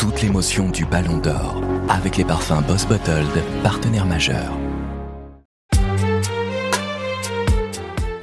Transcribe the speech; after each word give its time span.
toute 0.00 0.22
l'émotion 0.22 0.70
du 0.70 0.86
Ballon 0.86 1.18
d'Or 1.18 1.60
avec 1.90 2.16
les 2.16 2.24
parfums 2.24 2.62
Boss 2.66 2.86
Bottled, 2.86 3.28
partenaire 3.62 4.06
majeur. 4.06 4.50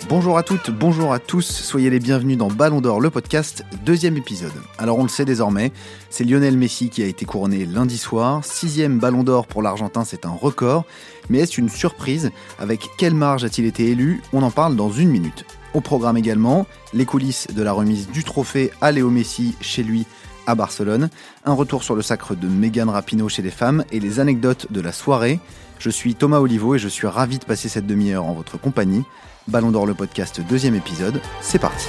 Bonjour 0.10 0.40
à 0.40 0.44
toutes, 0.44 0.72
bonjour 0.72 1.14
à 1.14 1.20
tous, 1.20 1.46
soyez 1.46 1.92
les 1.92 2.00
bienvenus 2.00 2.36
dans 2.36 2.48
Ballon 2.48 2.82
d'Or, 2.82 3.00
le 3.00 3.12
podcast, 3.12 3.64
deuxième 3.86 4.18
épisode. 4.18 4.54
Alors 4.80 4.98
on 4.98 5.04
le 5.04 5.10
sait 5.10 5.24
désormais, 5.24 5.72
c'est 6.10 6.24
Lionel 6.24 6.58
Messi 6.58 6.90
qui 6.90 7.04
a 7.04 7.06
été 7.06 7.26
couronné 7.26 7.68
lundi 7.68 8.00
soir, 8.00 8.44
sixième 8.44 8.98
Ballon 8.98 9.24
d'Or 9.24 9.46
pour 9.46 9.62
l'Argentin, 9.62 10.04
c'est 10.04 10.26
un 10.26 10.32
record, 10.32 10.84
mais 11.30 11.38
est-ce 11.38 11.62
une 11.62 11.70
surprise? 11.70 12.32
Avec 12.58 12.90
quelle 12.98 13.14
marge 13.14 13.44
a-t-il 13.44 13.68
été 13.68 13.92
élu? 13.92 14.24
On 14.34 14.42
en 14.42 14.50
parle 14.50 14.76
dans 14.76 14.90
une 14.90 15.10
minute. 15.10 15.46
Au 15.76 15.82
programme 15.82 16.18
également, 16.18 16.66
les 16.96 17.06
coulisses 17.06 17.46
de 17.54 17.62
la 17.62 17.72
remise 17.72 18.10
du 18.10 18.24
trophée 18.24 18.72
à 18.82 18.92
Léo 18.92 19.12
Messi 19.12 19.54
chez 19.62 19.84
lui 19.84 20.08
à 20.48 20.56
Barcelone, 20.56 21.10
un 21.46 21.54
retour 21.54 21.84
sur 21.84 21.96
le 21.96 22.02
sacre 22.02 22.34
de 22.34 22.48
Megan 22.48 22.90
Rapinoe 22.90 23.30
chez 23.30 23.44
les 23.44 23.52
femmes 23.52 23.84
et 23.92 24.00
les 24.00 24.20
anecdotes 24.20 24.72
de 24.72 24.82
la 24.82 24.92
soirée. 24.92 25.40
Je 25.78 25.92
suis 25.92 26.16
Thomas 26.16 26.40
Olivo 26.40 26.74
et 26.74 26.80
je 26.80 26.88
suis 26.88 27.06
ravi 27.06 27.38
de 27.38 27.46
passer 27.46 27.70
cette 27.70 27.86
demi-heure 27.86 28.26
en 28.26 28.34
votre 28.34 28.58
compagnie. 28.58 29.04
Ballon 29.48 29.72
d'Or 29.72 29.86
le 29.86 29.94
podcast 29.94 30.42
deuxième 30.50 30.76
épisode, 30.76 31.22
c'est 31.42 31.60
parti. 31.60 31.88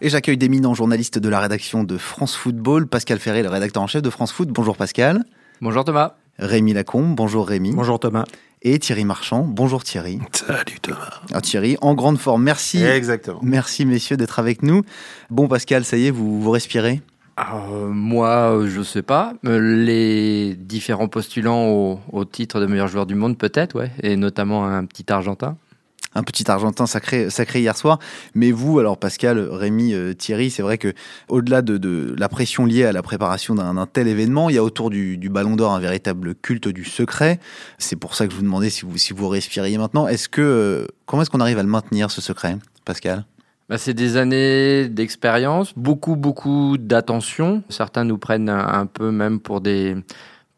Et 0.00 0.08
j'accueille 0.08 0.36
d'éminents 0.36 0.74
journalistes 0.74 1.18
de 1.18 1.28
la 1.28 1.40
rédaction 1.40 1.82
de 1.82 1.96
France 1.96 2.36
Football, 2.36 2.86
Pascal 2.86 3.18
Ferré, 3.18 3.42
le 3.42 3.48
rédacteur 3.48 3.82
en 3.82 3.86
chef 3.86 4.02
de 4.02 4.10
France 4.10 4.32
Foot. 4.32 4.48
Bonjour 4.50 4.76
Pascal. 4.76 5.24
Bonjour 5.60 5.84
Thomas. 5.84 6.16
Rémi 6.38 6.72
Lacombe, 6.72 7.14
bonjour 7.14 7.46
Rémi. 7.46 7.72
Bonjour 7.72 7.98
Thomas. 7.98 8.24
Et 8.66 8.78
Thierry 8.78 9.04
Marchand, 9.04 9.44
bonjour 9.46 9.84
Thierry. 9.84 10.18
Salut 10.32 10.80
Thomas. 10.80 11.20
Alors 11.28 11.42
Thierry, 11.42 11.76
en 11.82 11.94
grande 11.94 12.18
forme, 12.18 12.42
merci. 12.42 12.82
Exactement. 12.82 13.40
Merci 13.42 13.84
messieurs 13.84 14.16
d'être 14.16 14.38
avec 14.38 14.62
nous. 14.62 14.82
Bon 15.28 15.48
Pascal, 15.48 15.84
ça 15.84 15.98
y 15.98 16.06
est, 16.06 16.10
vous, 16.10 16.40
vous 16.40 16.50
respirez? 16.50 17.02
Euh, 17.38 17.88
moi, 17.88 18.62
je 18.66 18.80
sais 18.80 19.02
pas. 19.02 19.34
Euh, 19.44 19.84
Les 19.84 20.54
différents 20.54 21.08
postulants 21.08 21.66
au, 21.68 22.00
au 22.10 22.24
titre 22.24 22.58
de 22.58 22.64
meilleur 22.66 22.88
joueur 22.88 23.04
du 23.04 23.14
monde, 23.14 23.36
peut-être, 23.36 23.74
ouais, 23.76 23.90
et 24.02 24.16
notamment 24.16 24.64
un 24.64 24.86
petit 24.86 25.12
Argentin. 25.12 25.58
Un 26.14 26.22
petit 26.22 26.50
Argentin 26.50 26.86
sacré, 26.86 27.30
sacré 27.30 27.60
hier 27.60 27.76
soir. 27.76 27.98
Mais 28.34 28.50
vous, 28.50 28.78
alors 28.78 28.98
Pascal, 28.98 29.38
Rémi, 29.38 29.92
euh, 29.92 30.12
Thierry, 30.14 30.50
c'est 30.50 30.62
vrai 30.62 30.78
que 30.78 30.92
au-delà 31.28 31.62
de, 31.62 32.14
la 32.16 32.28
pression 32.28 32.66
liée 32.66 32.84
à 32.84 32.92
la 32.92 33.02
préparation 33.02 33.54
d'un 33.54 33.86
tel 33.86 34.08
événement, 34.08 34.50
il 34.50 34.56
y 34.56 34.58
a 34.58 34.64
autour 34.64 34.90
du, 34.90 35.18
Ballon 35.28 35.56
d'Or 35.56 35.72
un 35.72 35.80
véritable 35.80 36.34
culte 36.34 36.68
du 36.68 36.84
secret. 36.84 37.40
C'est 37.78 37.96
pour 37.96 38.14
ça 38.14 38.26
que 38.26 38.32
je 38.32 38.36
vous 38.36 38.42
demandais 38.42 38.70
si 38.70 38.82
vous, 38.82 38.96
si 38.96 39.12
vous 39.12 39.28
respiriez 39.28 39.78
maintenant. 39.78 40.06
Est-ce 40.06 40.28
que 40.28 40.40
euh, 40.40 40.86
comment 41.06 41.22
est-ce 41.22 41.30
qu'on 41.30 41.40
arrive 41.40 41.58
à 41.58 41.62
le 41.62 41.68
maintenir 41.68 42.10
ce 42.10 42.20
secret, 42.20 42.56
Pascal? 42.84 43.24
Bah, 43.68 43.78
c'est 43.78 43.94
des 43.94 44.18
années 44.18 44.88
d'expérience, 44.88 45.72
beaucoup, 45.74 46.16
beaucoup 46.16 46.76
d'attention. 46.78 47.62
Certains 47.70 48.04
nous 48.04 48.18
prennent 48.18 48.50
un 48.50 48.86
peu 48.86 49.10
même 49.10 49.40
pour 49.40 49.62
des 49.62 49.96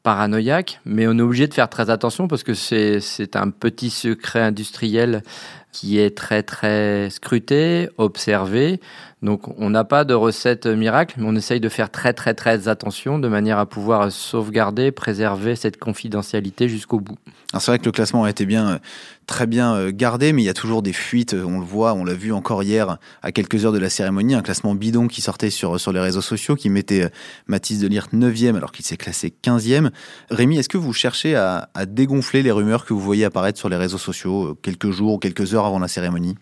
paranoïaques, 0.07 0.79
mais 0.85 1.09
on 1.09 1.19
est 1.19 1.21
obligé 1.21 1.49
de 1.49 1.55
faire 1.55 1.69
très 1.69 1.91
attention 1.91 2.29
parce 2.29 2.45
que 2.45 2.55
c'est 2.55 3.35
un 3.35 3.51
petit 3.51 3.91
secret 3.91 4.41
industriel 4.41 5.25
qui 5.73 5.98
est 5.98 6.17
très 6.17 6.45
très 6.45 7.11
scruté, 7.11 7.89
observé. 7.98 8.81
Donc 9.22 9.48
on 9.59 9.70
n'a 9.70 9.84
pas 9.84 10.05
de 10.05 10.12
recette 10.12 10.67
miracle, 10.67 11.17
mais 11.19 11.25
on 11.27 11.34
essaye 11.34 11.59
de 11.59 11.70
faire 11.70 11.91
très 11.91 12.12
très 12.12 12.34
très 12.34 12.69
attention 12.69 13.19
de 13.19 13.28
manière 13.28 13.58
à 13.58 13.64
pouvoir 13.64 14.12
sauvegarder, 14.12 14.92
préserver 14.92 15.56
cette 15.56 15.78
confidentialité 15.78 16.69
jusqu'au 16.69 17.00
bout. 17.00 17.17
C'est 17.55 17.70
vrai 17.70 17.78
que 17.78 17.86
le 17.86 17.92
classement 17.92 18.25
a 18.25 18.31
été 18.31 18.45
bien, 18.45 18.69
euh, 18.69 18.78
très 19.27 19.47
bien 19.47 19.75
euh, 19.75 19.91
gardé, 19.95 20.34
mais 20.34 20.42
il 20.42 20.45
y 20.45 20.50
a 20.50 20.55
toujours 20.55 20.83
des 20.83 20.92
fuites. 20.92 21.33
euh, 21.33 21.45
On 21.45 21.58
le 21.61 21.64
voit, 21.64 21.95
on 21.95 22.05
l'a 22.05 22.12
vu 22.12 22.33
encore 22.33 22.62
hier 22.62 22.98
à 23.23 23.33
quelques 23.33 23.64
heures 23.64 23.73
de 23.73 23.78
la 23.78 23.89
cérémonie, 23.89 24.34
un 24.34 24.42
classement 24.42 24.75
bidon 24.75 25.08
qui 25.08 25.23
sortait 25.23 25.48
sur, 25.48 25.80
sur 25.80 25.92
les 25.92 26.01
réseaux 26.01 26.20
sociaux, 26.20 26.55
qui 26.55 26.69
mettait 26.69 27.11
Mathis 27.47 27.80
de 27.80 27.89
Lirt 27.89 28.12
9e 28.12 28.56
alors 28.56 28.73
qu'il 28.73 28.84
s'est 28.84 28.98
classé 28.98 29.33
15e. 29.42 29.91
Rémi, 30.30 30.58
est-ce 30.58 30.68
que 30.68 30.77
vous 30.77 30.92
cherchez 30.92 31.35
à, 31.36 31.70
dégonfler 31.86 32.42
les 32.42 32.51
rumeurs 32.51 32.85
que 32.85 32.92
vous 32.92 33.01
voyez 33.01 33.24
apparaître 33.24 33.58
sur 33.58 33.68
les 33.68 33.77
réseaux 33.77 33.98
sociaux 33.98 34.58
quelques 34.61 34.91
jours 34.91 35.14
ou 35.14 35.18
quelques 35.18 35.55
heures 35.55 35.64
avant 35.64 35.79
la 35.79 35.89
cérémonie? 35.89 36.36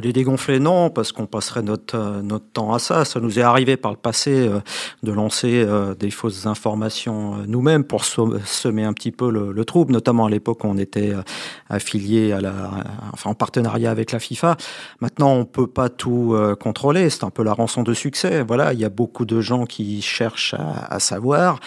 Les 0.00 0.12
dégonfler, 0.12 0.58
non, 0.58 0.90
parce 0.90 1.12
qu'on 1.12 1.26
passerait 1.26 1.62
notre, 1.62 1.96
euh, 1.96 2.22
notre 2.22 2.46
temps 2.52 2.72
à 2.72 2.78
ça. 2.78 3.04
Ça 3.04 3.20
nous 3.20 3.38
est 3.38 3.42
arrivé 3.42 3.76
par 3.76 3.90
le 3.90 3.96
passé 3.96 4.48
euh, 4.48 4.60
de 5.02 5.12
lancer 5.12 5.64
euh, 5.66 5.94
des 5.94 6.10
fausses 6.10 6.46
informations 6.46 7.38
nous-mêmes 7.46 7.84
pour 7.84 8.04
semer 8.04 8.84
un 8.84 8.92
petit 8.92 9.12
peu 9.12 9.30
le, 9.30 9.52
le 9.52 9.64
trouble, 9.64 9.92
notamment 9.92 10.26
à 10.26 10.30
l'époque 10.30 10.64
où 10.64 10.68
on 10.68 10.78
était 10.78 11.12
affilié 11.68 12.32
à 12.32 12.40
la, 12.40 12.52
enfin, 13.12 13.30
en 13.30 13.34
partenariat 13.34 13.90
avec 13.90 14.12
la 14.12 14.18
FIFA. 14.18 14.56
Maintenant, 15.00 15.32
on 15.34 15.44
peut 15.44 15.66
pas 15.66 15.88
tout 15.88 16.36
contrôler. 16.60 17.10
C'est 17.10 17.24
un 17.24 17.30
peu 17.30 17.42
la 17.42 17.52
rançon 17.52 17.82
de 17.82 17.94
succès. 17.94 18.42
Voilà, 18.42 18.72
il 18.72 18.80
y 18.80 18.84
a 18.84 18.88
beaucoup 18.88 19.24
de 19.24 19.40
gens 19.40 19.64
qui 19.66 20.02
cherchent 20.02 20.54
à 20.88 20.98
savoir. 20.98 21.58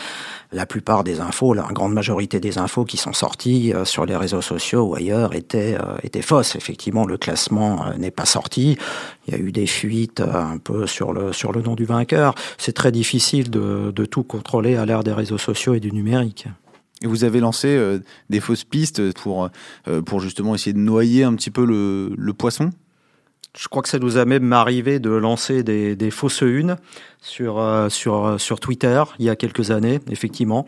La 0.56 0.66
plupart 0.66 1.04
des 1.04 1.20
infos, 1.20 1.54
la 1.54 1.64
grande 1.64 1.92
majorité 1.92 2.40
des 2.40 2.58
infos 2.58 2.86
qui 2.86 2.96
sont 2.96 3.12
sorties 3.12 3.74
euh, 3.74 3.84
sur 3.84 4.06
les 4.06 4.16
réseaux 4.16 4.42
sociaux 4.42 4.84
ou 4.84 4.96
ailleurs 4.96 5.36
étaient, 5.36 5.76
euh, 5.76 5.98
étaient 6.02 6.22
fausses. 6.22 6.56
Effectivement, 6.56 7.06
le 7.06 7.18
classement 7.18 7.86
euh, 7.86 7.98
n'est 7.98 8.10
pas 8.10 8.24
sorti. 8.24 8.78
Il 9.28 9.34
y 9.34 9.38
a 9.38 9.40
eu 9.42 9.52
des 9.52 9.68
fuites 9.68 10.22
un 10.22 10.58
peu 10.58 10.88
sur 10.88 11.12
le, 11.12 11.34
sur 11.34 11.52
le 11.52 11.62
nom 11.62 11.76
du 11.76 11.84
vainqueur. 11.84 12.36
C'est 12.58 12.72
très 12.72 12.94
difficile 12.94 13.50
de, 13.50 13.92
de 13.94 14.06
tout 14.06 14.24
contrôler 14.24 14.78
à 14.78 14.86
l'ère 14.86 15.04
des 15.04 15.12
réseaux 15.12 15.38
sociaux 15.38 15.74
et 15.74 15.82
du 15.82 15.92
numérique. 15.92 16.48
Et 17.02 17.08
vous 17.08 17.26
avez 17.26 17.42
lancé 17.42 17.78
des 18.30 18.40
fausses 18.40 18.64
pistes 18.64 19.14
pour, 19.20 19.50
pour 20.06 20.22
justement 20.22 20.56
essayer 20.56 20.72
de 20.72 20.80
noyer 20.80 21.26
un 21.26 21.36
petit 21.36 21.52
peu 21.52 21.66
le, 21.66 22.14
le 22.16 22.34
poisson? 22.34 22.70
Je 23.58 23.68
crois 23.70 23.82
que 23.82 23.90
ça 23.90 24.00
nous 24.00 24.18
a 24.18 24.26
même 24.26 24.52
arrivé 24.52 25.00
de 25.00 25.10
lancer 25.10 25.64
des, 25.64 25.96
des 25.96 26.12
fausses 26.12 26.42
unes 26.42 26.76
sur, 27.22 27.60
euh, 27.60 27.90
sur, 27.90 28.26
euh, 28.26 28.38
sur 28.38 28.60
Twitter 28.60 29.02
il 29.18 29.26
y 29.26 29.30
a 29.30 29.36
quelques 29.36 29.72
années, 29.72 30.00
effectivement. 30.10 30.66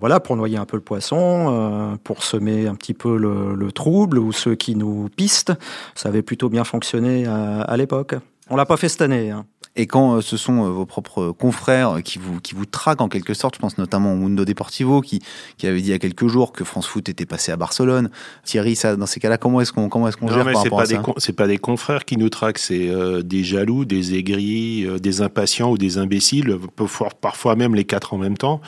Voilà, 0.00 0.18
pour 0.18 0.36
noyer 0.36 0.56
un 0.56 0.64
peu 0.64 0.76
le 0.76 0.82
poisson, 0.82 1.46
euh, 1.48 1.96
pour 2.02 2.24
semer 2.24 2.66
un 2.66 2.74
petit 2.74 2.94
peu 2.94 3.16
le, 3.16 3.54
le 3.54 3.72
trouble 3.72 4.18
ou 4.18 4.32
ceux 4.32 4.56
qui 4.56 4.74
nous 4.74 5.08
pistent. 5.16 5.52
Ça 5.94 6.08
avait 6.08 6.22
plutôt 6.22 6.48
bien 6.48 6.64
fonctionné 6.64 7.26
à 7.26 7.76
l'époque. 7.76 8.16
On 8.50 8.56
l'a 8.56 8.66
pas 8.66 8.76
fait 8.76 8.88
cette 8.88 9.02
année. 9.02 9.30
hein. 9.30 9.46
Et 9.76 9.86
quand 9.86 10.14
euh, 10.14 10.20
ce 10.20 10.36
sont 10.36 10.64
euh, 10.64 10.68
vos 10.68 10.86
propres 10.86 11.32
confrères 11.32 12.00
qui 12.04 12.18
vous, 12.20 12.40
qui 12.40 12.54
vous 12.54 12.64
traquent 12.64 13.00
en 13.00 13.08
quelque 13.08 13.34
sorte, 13.34 13.56
je 13.56 13.60
pense 13.60 13.76
notamment 13.76 14.12
au 14.12 14.16
Mundo 14.16 14.44
Deportivo 14.44 15.00
qui, 15.00 15.20
qui 15.56 15.66
avait 15.66 15.80
dit 15.80 15.88
il 15.88 15.90
y 15.90 15.94
a 15.94 15.98
quelques 15.98 16.28
jours 16.28 16.52
que 16.52 16.62
France 16.62 16.86
Foot 16.86 17.08
était 17.08 17.26
passé 17.26 17.50
à 17.50 17.56
Barcelone. 17.56 18.10
Thierry, 18.44 18.76
ça, 18.76 18.94
dans 18.94 19.06
ces 19.06 19.18
cas-là, 19.18 19.36
comment 19.36 19.60
est-ce 19.60 19.72
qu'on 19.72 19.88
comment 19.88 20.06
est-ce 20.06 20.16
qu'on 20.16 20.28
gère 20.28 20.44
mais 20.44 20.52
par 20.52 20.62
c'est 20.62 20.68
rapport 20.68 20.78
pas 20.78 20.84
à 20.84 20.86
des 20.86 20.94
ça 20.94 21.02
c'est 21.16 21.32
pas 21.32 21.48
des 21.48 21.58
confrères 21.58 22.04
qui 22.04 22.16
nous 22.16 22.28
traquent, 22.28 22.58
c'est 22.58 22.88
euh, 22.88 23.22
des 23.22 23.42
jaloux, 23.42 23.84
des 23.84 24.14
aigris, 24.14 24.84
euh, 24.86 24.98
des 24.98 25.22
impatients 25.22 25.70
ou 25.72 25.78
des 25.78 25.98
imbéciles, 25.98 26.56
parfois, 26.76 27.08
parfois 27.20 27.56
même 27.56 27.74
les 27.74 27.84
quatre 27.84 28.14
en 28.14 28.18
même 28.18 28.36
temps. 28.36 28.60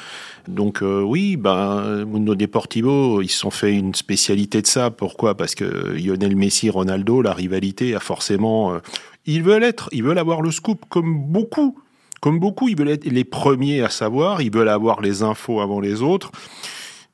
Donc 0.49 0.83
euh, 0.83 1.03
oui, 1.03 1.37
ben 1.37 2.05
Mundo 2.05 2.35
Deportivo, 2.35 3.23
ils 3.23 3.29
se 3.29 3.39
sont 3.39 3.51
fait 3.53 3.73
une 3.73 3.95
spécialité 3.95 4.61
de 4.61 4.67
ça. 4.67 4.91
Pourquoi? 4.91 5.37
Parce 5.37 5.55
que 5.55 5.65
Lionel 5.95 6.35
Messi, 6.35 6.69
Ronaldo, 6.69 7.23
la 7.23 7.33
rivalité 7.33 7.95
a 7.95 8.01
forcément. 8.01 8.81
Ils 9.27 9.43
veulent 9.43 9.65
être, 9.65 9.89
ils 9.93 10.03
veulent 10.03 10.19
avoir 10.19 10.43
le 10.43 10.51
scoop 10.51 10.85
comme 10.89 11.27
beaucoup. 11.27 11.79
Comme 12.21 12.39
beaucoup, 12.39 12.69
ils 12.69 12.77
veulent 12.77 12.89
être 12.89 13.05
les 13.05 13.25
premiers 13.25 13.83
à 13.83 13.91
savoir, 13.91 14.41
ils 14.41 14.53
veulent 14.53 14.69
avoir 14.69 15.01
les 15.01 15.23
infos 15.23 15.61
avant 15.61 15.81
les 15.81 16.03
autres. 16.03 16.31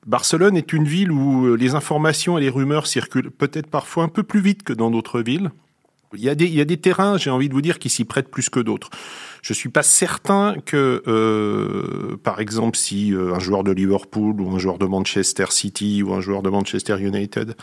Barcelone 0.07 0.57
est 0.57 0.73
une 0.73 0.85
ville 0.85 1.13
où 1.13 1.47
euh, 1.47 1.57
les 1.57 1.75
informations 1.75 2.39
et 2.39 2.41
les 2.41 2.49
rumeurs 2.49 2.87
circulent 2.87 3.31
peut-être 3.31 3.69
parfois 3.69 4.05
un 4.05 4.09
peu 4.09 4.23
plus 4.23 4.41
vite 4.41 4.63
que 4.63 4.73
dans 4.73 4.91
d'autres 4.91 5.21
villes. 5.21 5.51
Il 6.15 6.21
y 6.21 6.29
a 6.29 6.35
des, 6.35 6.47
il 6.47 6.55
y 6.55 6.61
a 6.61 6.65
des 6.65 6.77
terrains, 6.77 7.17
j'ai 7.17 7.31
envie 7.31 7.49
de 7.49 7.55
vous 7.55 7.63
dire, 7.63 7.79
qui 7.79 7.89
s'y 7.89 8.05
prêtent 8.05 8.31
plus 8.31 8.51
que 8.51 8.61
d'autres. 8.61 8.91
Je 9.43 9.53
suis 9.53 9.71
pas 9.71 9.83
certain 9.83 10.55
que, 10.65 11.03
euh, 11.09 12.17
par 12.23 12.39
exemple, 12.39 12.79
si 12.79 13.13
euh, 13.13 13.35
un 13.35 13.41
joueur 13.41 13.65
de 13.65 13.73
Liverpool 13.73 14.41
ou 14.41 14.55
un 14.55 14.59
joueur 14.61 14.79
de 14.79 14.87
Manchester 14.87 15.47
City 15.51 16.01
ou 16.05 16.15
un 16.15 16.21
joueur 16.21 16.43
de 16.43 16.49
Manchester 16.49 16.97
United 17.01 17.57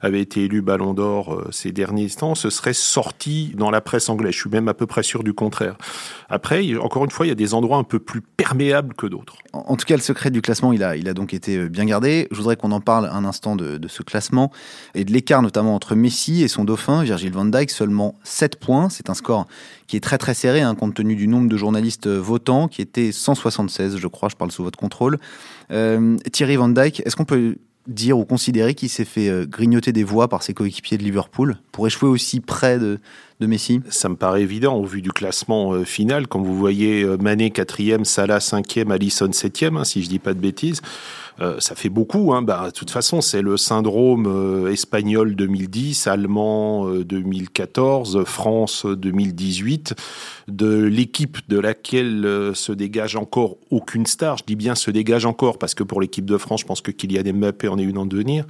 avait 0.00 0.20
été 0.20 0.46
élu 0.46 0.60
Ballon 0.60 0.92
d'Or 0.92 1.32
euh, 1.32 1.48
ces 1.52 1.70
derniers 1.70 2.10
temps, 2.10 2.34
ce 2.34 2.50
serait 2.50 2.72
sorti 2.72 3.52
dans 3.54 3.70
la 3.70 3.80
presse 3.80 4.08
anglaise. 4.08 4.34
Je 4.34 4.40
suis 4.40 4.50
même 4.50 4.66
à 4.66 4.74
peu 4.74 4.86
près 4.86 5.04
sûr 5.04 5.22
du 5.22 5.32
contraire. 5.32 5.78
Après, 6.28 6.76
encore 6.76 7.04
une 7.04 7.12
fois, 7.12 7.26
il 7.26 7.28
y 7.28 7.32
a 7.32 7.36
des 7.36 7.54
endroits 7.54 7.78
un 7.78 7.84
peu 7.84 8.00
plus 8.00 8.22
perméables 8.22 8.94
que 8.94 9.06
d'autres. 9.06 9.36
En 9.52 9.76
tout 9.76 9.86
cas, 9.86 9.94
le 9.94 10.02
secret 10.02 10.32
du 10.32 10.42
classement, 10.42 10.72
il 10.72 10.82
a, 10.82 11.14
donc 11.14 11.32
été 11.32 11.68
bien 11.68 11.84
gardé. 11.84 12.26
Je 12.32 12.36
voudrais 12.36 12.56
qu'on 12.56 12.72
en 12.72 12.80
parle 12.80 13.08
un 13.12 13.24
instant 13.24 13.54
de, 13.54 13.78
de 13.78 13.88
ce 13.88 14.02
classement 14.02 14.50
et 14.96 15.04
de 15.04 15.12
l'écart 15.12 15.42
notamment 15.42 15.76
entre 15.76 15.94
Messi 15.94 16.42
et 16.42 16.48
son 16.48 16.64
dauphin, 16.64 17.04
Virgil 17.04 17.32
van 17.32 17.44
Dijk, 17.44 17.70
seulement 17.70 18.18
7 18.24 18.56
points. 18.56 18.88
C'est 18.88 19.10
un 19.10 19.14
score 19.14 19.46
qui 19.90 19.96
est 19.96 20.00
très 20.00 20.18
très 20.18 20.34
serré, 20.34 20.60
hein, 20.60 20.76
compte 20.76 20.94
tenu 20.94 21.16
du 21.16 21.19
nombre 21.28 21.48
de 21.48 21.56
journalistes 21.56 22.06
euh, 22.06 22.18
votants, 22.18 22.68
qui 22.68 22.82
était 22.82 23.12
176, 23.12 23.96
je 23.96 24.06
crois, 24.06 24.28
je 24.28 24.36
parle 24.36 24.50
sous 24.50 24.62
votre 24.62 24.78
contrôle. 24.78 25.18
Euh, 25.70 26.16
Thierry 26.32 26.56
van 26.56 26.68
Dijk, 26.68 27.02
est-ce 27.04 27.16
qu'on 27.16 27.24
peut 27.24 27.56
dire 27.86 28.18
ou 28.18 28.24
considérer 28.24 28.74
qu'il 28.74 28.88
s'est 28.88 29.04
fait 29.04 29.28
euh, 29.28 29.46
grignoter 29.46 29.92
des 29.92 30.04
voix 30.04 30.28
par 30.28 30.42
ses 30.42 30.54
coéquipiers 30.54 30.98
de 30.98 31.02
Liverpool 31.02 31.56
pour 31.72 31.86
échouer 31.86 32.08
aussi 32.08 32.40
près 32.40 32.78
de, 32.78 32.98
de 33.40 33.46
Messi? 33.46 33.80
Ça 33.88 34.08
me 34.08 34.16
paraît 34.16 34.42
évident 34.42 34.76
au 34.76 34.84
vu 34.84 35.02
du 35.02 35.12
classement 35.12 35.84
final. 35.84 36.28
Quand 36.28 36.40
vous 36.40 36.56
voyez 36.56 37.02
euh, 37.02 37.16
Mané 37.16 37.50
quatrième, 37.50 38.04
Salah 38.04 38.40
cinquième, 38.40 38.90
Alisson 38.90 39.32
septième, 39.32 39.76
hein, 39.76 39.84
si 39.84 40.02
je 40.02 40.08
dis 40.08 40.18
pas 40.18 40.34
de 40.34 40.40
bêtises, 40.40 40.82
Euh, 41.40 41.56
ça 41.58 41.74
fait 41.74 41.88
beaucoup. 41.88 42.34
Hein. 42.34 42.42
Bah, 42.42 42.66
de 42.66 42.70
toute 42.70 42.90
façon, 42.90 43.20
c'est 43.20 43.42
le 43.42 43.56
syndrome 43.56 44.26
euh, 44.26 44.72
espagnol 44.72 45.34
2010, 45.34 46.06
allemand 46.06 46.86
2014, 46.90 48.16
euh, 48.16 48.24
France 48.24 48.84
2018, 48.86 49.94
de 50.48 50.82
l'équipe 50.82 51.38
de 51.48 51.58
laquelle 51.58 52.52
se 52.54 52.72
dégage 52.72 53.16
encore 53.16 53.56
aucune 53.70 54.06
star. 54.06 54.38
Je 54.38 54.44
dis 54.46 54.56
bien 54.56 54.74
se 54.74 54.90
dégage 54.90 55.24
encore 55.24 55.58
parce 55.58 55.74
que 55.74 55.82
pour 55.82 56.00
l'équipe 56.00 56.24
de 56.24 56.36
France, 56.36 56.60
je 56.60 56.66
pense 56.66 56.80
que 56.80 56.90
Kylian 56.90 57.32
Mbappé 57.34 57.68
en 57.68 57.78
est 57.78 57.84
une 57.84 57.98
en 57.98 58.06
devenir, 58.06 58.44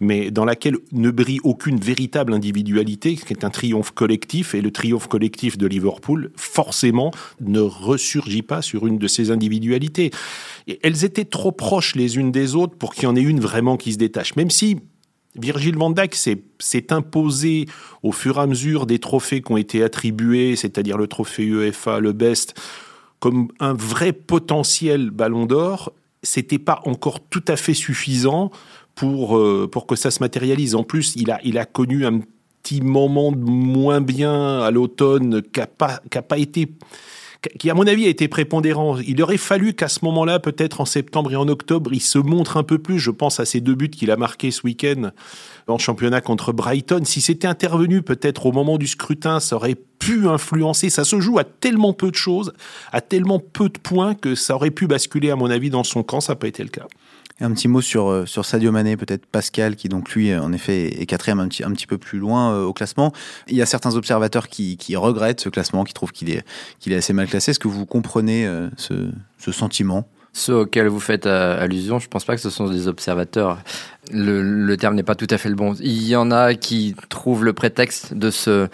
mais 0.00 0.30
dans 0.30 0.44
laquelle 0.44 0.76
ne 0.92 1.10
brille 1.10 1.40
aucune 1.44 1.78
véritable 1.78 2.32
individualité, 2.32 3.16
qui 3.16 3.32
est 3.32 3.44
un 3.44 3.50
triomphe 3.50 3.90
collectif. 3.90 4.54
Et 4.54 4.60
le 4.60 4.70
triomphe 4.70 5.08
collectif 5.08 5.58
de 5.58 5.66
Liverpool, 5.66 6.30
forcément, 6.36 7.10
ne 7.40 7.60
ressurgit 7.60 8.42
pas 8.42 8.62
sur 8.62 8.86
une 8.86 8.98
de 8.98 9.08
ces 9.08 9.30
individualités. 9.30 10.10
Elles 10.82 11.04
étaient 11.04 11.24
trop 11.24 11.52
proches 11.52 11.94
les 11.94 12.16
unes 12.16 12.32
des 12.32 12.54
autres 12.54 12.76
pour 12.76 12.94
qu'il 12.94 13.04
y 13.04 13.06
en 13.06 13.16
ait 13.16 13.22
une 13.22 13.40
vraiment 13.40 13.76
qui 13.76 13.92
se 13.92 13.98
détache. 13.98 14.36
Même 14.36 14.50
si 14.50 14.78
Virgil 15.36 15.76
van 15.76 15.90
Dijk 15.90 16.14
s'est 16.14 16.92
imposé 16.92 17.66
au 18.02 18.12
fur 18.12 18.38
et 18.38 18.40
à 18.40 18.46
mesure 18.46 18.86
des 18.86 18.98
trophées 18.98 19.42
qui 19.42 19.52
ont 19.52 19.56
été 19.56 19.82
attribués, 19.82 20.56
c'est-à-dire 20.56 20.98
le 20.98 21.06
trophée 21.06 21.44
UEFA, 21.44 22.00
le 22.00 22.12
Best, 22.12 22.60
comme 23.20 23.48
un 23.60 23.74
vrai 23.74 24.12
potentiel 24.12 25.10
ballon 25.10 25.46
d'or, 25.46 25.92
c'était 26.22 26.58
pas 26.58 26.80
encore 26.84 27.20
tout 27.20 27.44
à 27.48 27.56
fait 27.56 27.74
suffisant 27.74 28.50
pour, 28.94 29.38
euh, 29.38 29.68
pour 29.70 29.86
que 29.86 29.96
ça 29.96 30.10
se 30.10 30.20
matérialise. 30.20 30.74
En 30.74 30.82
plus, 30.82 31.14
il 31.16 31.30
a, 31.30 31.38
il 31.44 31.58
a 31.58 31.64
connu 31.64 32.04
un 32.04 32.20
petit 32.62 32.80
moment 32.80 33.32
de 33.32 33.38
moins 33.38 34.00
bien 34.00 34.60
à 34.60 34.70
l'automne 34.70 35.42
qui 35.42 35.60
n'a 35.60 35.66
pas, 35.66 36.00
pas 36.28 36.38
été 36.38 36.68
qui 37.58 37.70
à 37.70 37.74
mon 37.74 37.86
avis 37.86 38.06
a 38.06 38.08
été 38.08 38.28
prépondérant. 38.28 38.98
Il 38.98 39.22
aurait 39.22 39.36
fallu 39.36 39.72
qu'à 39.72 39.88
ce 39.88 40.04
moment-là, 40.04 40.38
peut-être 40.38 40.80
en 40.80 40.84
septembre 40.84 41.32
et 41.32 41.36
en 41.36 41.48
octobre, 41.48 41.92
il 41.92 42.00
se 42.00 42.18
montre 42.18 42.56
un 42.56 42.62
peu 42.62 42.78
plus. 42.78 42.98
Je 42.98 43.10
pense 43.10 43.40
à 43.40 43.44
ces 43.44 43.60
deux 43.60 43.74
buts 43.74 43.90
qu'il 43.90 44.10
a 44.10 44.16
marqués 44.16 44.50
ce 44.50 44.62
week-end 44.64 45.10
en 45.66 45.78
championnat 45.78 46.20
contre 46.20 46.52
Brighton. 46.52 47.02
Si 47.04 47.20
c'était 47.20 47.46
intervenu 47.46 48.02
peut-être 48.02 48.46
au 48.46 48.52
moment 48.52 48.78
du 48.78 48.86
scrutin, 48.86 49.40
ça 49.40 49.56
aurait 49.56 49.76
pu 49.98 50.28
influencer. 50.28 50.90
Ça 50.90 51.04
se 51.04 51.20
joue 51.20 51.38
à 51.38 51.44
tellement 51.44 51.92
peu 51.92 52.10
de 52.10 52.16
choses, 52.16 52.52
à 52.92 53.00
tellement 53.00 53.38
peu 53.38 53.68
de 53.68 53.78
points 53.78 54.14
que 54.14 54.34
ça 54.34 54.54
aurait 54.54 54.70
pu 54.70 54.86
basculer, 54.86 55.30
à 55.30 55.36
mon 55.36 55.50
avis, 55.50 55.70
dans 55.70 55.84
son 55.84 56.02
camp. 56.02 56.20
Ça 56.20 56.32
n'a 56.32 56.36
pas 56.36 56.48
été 56.48 56.62
le 56.62 56.70
cas. 56.70 56.86
Un 57.42 57.52
petit 57.52 57.68
mot 57.68 57.80
sur, 57.80 58.10
euh, 58.10 58.26
sur 58.26 58.44
Sadio 58.44 58.70
Mané, 58.70 58.98
peut-être 58.98 59.24
Pascal, 59.24 59.74
qui 59.74 59.88
donc 59.88 60.10
lui, 60.10 60.34
en 60.36 60.52
effet, 60.52 61.00
est 61.00 61.06
quatrième 61.06 61.40
un 61.40 61.48
petit, 61.48 61.64
un 61.64 61.70
petit 61.72 61.86
peu 61.86 61.96
plus 61.96 62.18
loin 62.18 62.52
euh, 62.52 62.64
au 62.64 62.74
classement. 62.74 63.14
Il 63.48 63.56
y 63.56 63.62
a 63.62 63.66
certains 63.66 63.96
observateurs 63.96 64.48
qui, 64.48 64.76
qui 64.76 64.94
regrettent 64.94 65.40
ce 65.40 65.48
classement, 65.48 65.84
qui 65.84 65.94
trouvent 65.94 66.12
qu'il 66.12 66.28
est, 66.30 66.44
est 66.86 66.94
assez 66.94 67.14
mal 67.14 67.28
classé. 67.28 67.52
Est-ce 67.52 67.58
que 67.58 67.68
vous 67.68 67.86
comprenez 67.86 68.46
euh, 68.46 68.68
ce, 68.76 69.10
ce 69.38 69.52
sentiment? 69.52 70.06
Ceux 70.32 70.54
auxquels 70.54 70.88
vous 70.88 71.00
faites 71.00 71.26
allusion, 71.26 71.98
je 71.98 72.06
ne 72.06 72.10
pense 72.10 72.24
pas 72.24 72.36
que 72.36 72.42
ce 72.42 72.50
sont 72.50 72.68
des 72.68 72.86
observateurs. 72.86 73.58
Le, 74.12 74.42
le 74.42 74.76
terme 74.76 74.94
n'est 74.94 75.02
pas 75.02 75.16
tout 75.16 75.26
à 75.30 75.38
fait 75.38 75.48
le 75.48 75.56
bon. 75.56 75.74
Il 75.80 76.06
y 76.06 76.14
en 76.14 76.30
a 76.30 76.54
qui 76.54 76.94
trouvent 77.08 77.44
le 77.44 77.52
prétexte 77.52 78.14
de 78.14 78.30
ce 78.30 78.68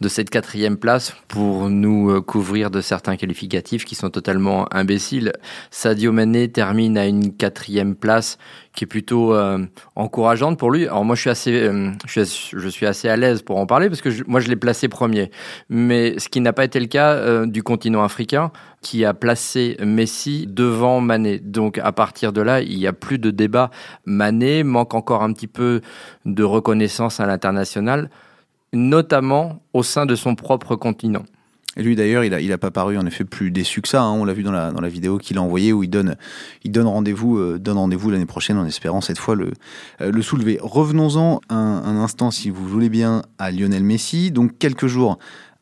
de 0.00 0.08
cette 0.08 0.30
quatrième 0.30 0.76
place 0.76 1.14
pour 1.26 1.68
nous 1.68 2.10
euh, 2.10 2.20
couvrir 2.20 2.70
de 2.70 2.80
certains 2.80 3.16
qualificatifs 3.16 3.84
qui 3.84 3.94
sont 3.94 4.10
totalement 4.10 4.72
imbéciles. 4.72 5.32
Sadio 5.70 6.12
Mané 6.12 6.48
termine 6.48 6.96
à 6.96 7.06
une 7.06 7.34
quatrième 7.34 7.94
place 7.94 8.38
qui 8.74 8.84
est 8.84 8.86
plutôt 8.86 9.34
euh, 9.34 9.58
encourageante 9.96 10.58
pour 10.58 10.70
lui. 10.70 10.86
Alors 10.86 11.04
moi 11.04 11.16
je 11.16 11.22
suis 11.22 11.30
assez, 11.30 11.52
euh, 11.52 11.90
je, 12.06 12.22
suis, 12.22 12.56
je, 12.58 12.86
assez 12.86 13.08
à 13.08 13.16
l'aise 13.16 13.42
pour 13.42 13.58
en 13.58 13.66
parler 13.66 13.88
parce 13.88 14.00
que 14.00 14.10
moi 14.28 14.38
je 14.38 14.48
l'ai 14.48 14.56
placé 14.56 14.88
premier. 14.88 15.30
Mais 15.68 16.18
ce 16.18 16.28
qui 16.28 16.40
n'a 16.40 16.52
pas 16.52 16.64
été 16.64 16.78
le 16.78 16.86
cas 16.86 17.46
du 17.46 17.62
continent 17.62 18.04
africain 18.04 18.52
qui 18.82 19.04
a 19.04 19.14
placé 19.14 19.76
Messi 19.80 20.46
devant 20.46 21.00
Mané. 21.00 21.40
Donc 21.40 21.78
à 21.78 21.90
partir 21.90 22.32
de 22.32 22.40
là, 22.40 22.60
il 22.60 22.78
n'y 22.78 22.86
a 22.86 22.92
plus 22.92 23.18
de 23.18 23.30
débat. 23.30 23.70
Mané 24.04 24.62
manque 24.62 24.94
encore 24.94 25.24
un 25.24 25.32
petit 25.32 25.48
peu 25.48 25.80
de 26.24 26.44
reconnaissance 26.44 27.18
à 27.18 27.26
l'international 27.26 28.10
notamment 28.72 29.62
au 29.72 29.82
sein 29.82 30.06
de 30.06 30.14
son 30.14 30.34
propre 30.34 30.76
continent. 30.76 31.24
Et 31.76 31.82
lui 31.82 31.94
d'ailleurs, 31.94 32.24
il 32.24 32.30
n'a 32.30 32.40
il 32.40 32.52
a 32.52 32.58
pas 32.58 32.72
paru 32.72 32.98
en 32.98 33.06
effet 33.06 33.24
plus 33.24 33.52
déçu 33.52 33.80
que 33.80 33.88
ça. 33.88 34.02
Hein. 34.02 34.12
On 34.12 34.24
l'a 34.24 34.32
vu 34.32 34.42
dans 34.42 34.50
la, 34.50 34.72
dans 34.72 34.80
la 34.80 34.88
vidéo 34.88 35.16
qu'il 35.18 35.38
a 35.38 35.42
envoyée 35.42 35.72
où 35.72 35.84
il 35.84 35.90
donne, 35.90 36.16
il 36.64 36.72
donne 36.72 36.88
rendez-vous, 36.88 37.38
euh, 37.38 37.60
rendez-vous 37.68 38.10
l'année 38.10 38.26
prochaine 38.26 38.58
en 38.58 38.66
espérant 38.66 39.00
cette 39.00 39.18
fois 39.18 39.36
le, 39.36 39.52
euh, 40.00 40.10
le 40.10 40.22
soulever. 40.22 40.58
Revenons-en 40.60 41.40
un, 41.50 41.56
un, 41.56 41.96
instant, 41.98 42.32
si 42.32 42.50
vous 42.50 42.66
voulez 42.66 42.88
bien, 42.88 43.22
à 43.38 43.52
Lionel 43.52 43.84
Messi. 43.84 44.32
Donc 44.32 44.58
quelques 44.58 44.88
jours 44.88 45.18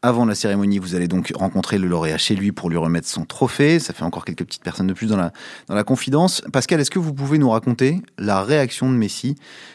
avant 0.06 0.24
la 0.24 0.36
cérémonie, 0.36 0.78
vous 0.78 0.94
allez 0.94 1.08
donc 1.08 1.32
rencontrer 1.34 1.78
le 1.78 1.88
lauréat 1.88 2.16
chez 2.16 2.36
lui 2.36 2.52
pour 2.52 2.70
lui 2.70 2.76
remettre 2.76 3.08
son 3.08 3.24
trophée. 3.24 3.80
Ça 3.80 3.92
fait 3.92 4.04
encore 4.04 4.24
quelques 4.24 4.44
petites 4.44 4.62
personnes 4.62 4.86
de 4.86 4.92
plus 4.92 5.08
dans 5.08 5.16
la, 5.16 5.32
dans 5.66 5.74
la 5.74 5.82
confidence. 5.82 6.42
Pascal, 6.52 6.80
est-ce 6.80 6.92
que 6.92 7.00
vous 7.00 7.12
pouvez 7.12 7.38
nous 7.38 7.50
raconter 7.50 8.00
la 8.16 8.40
réaction 8.44 8.88
de 8.88 8.96
Messi 8.96 9.34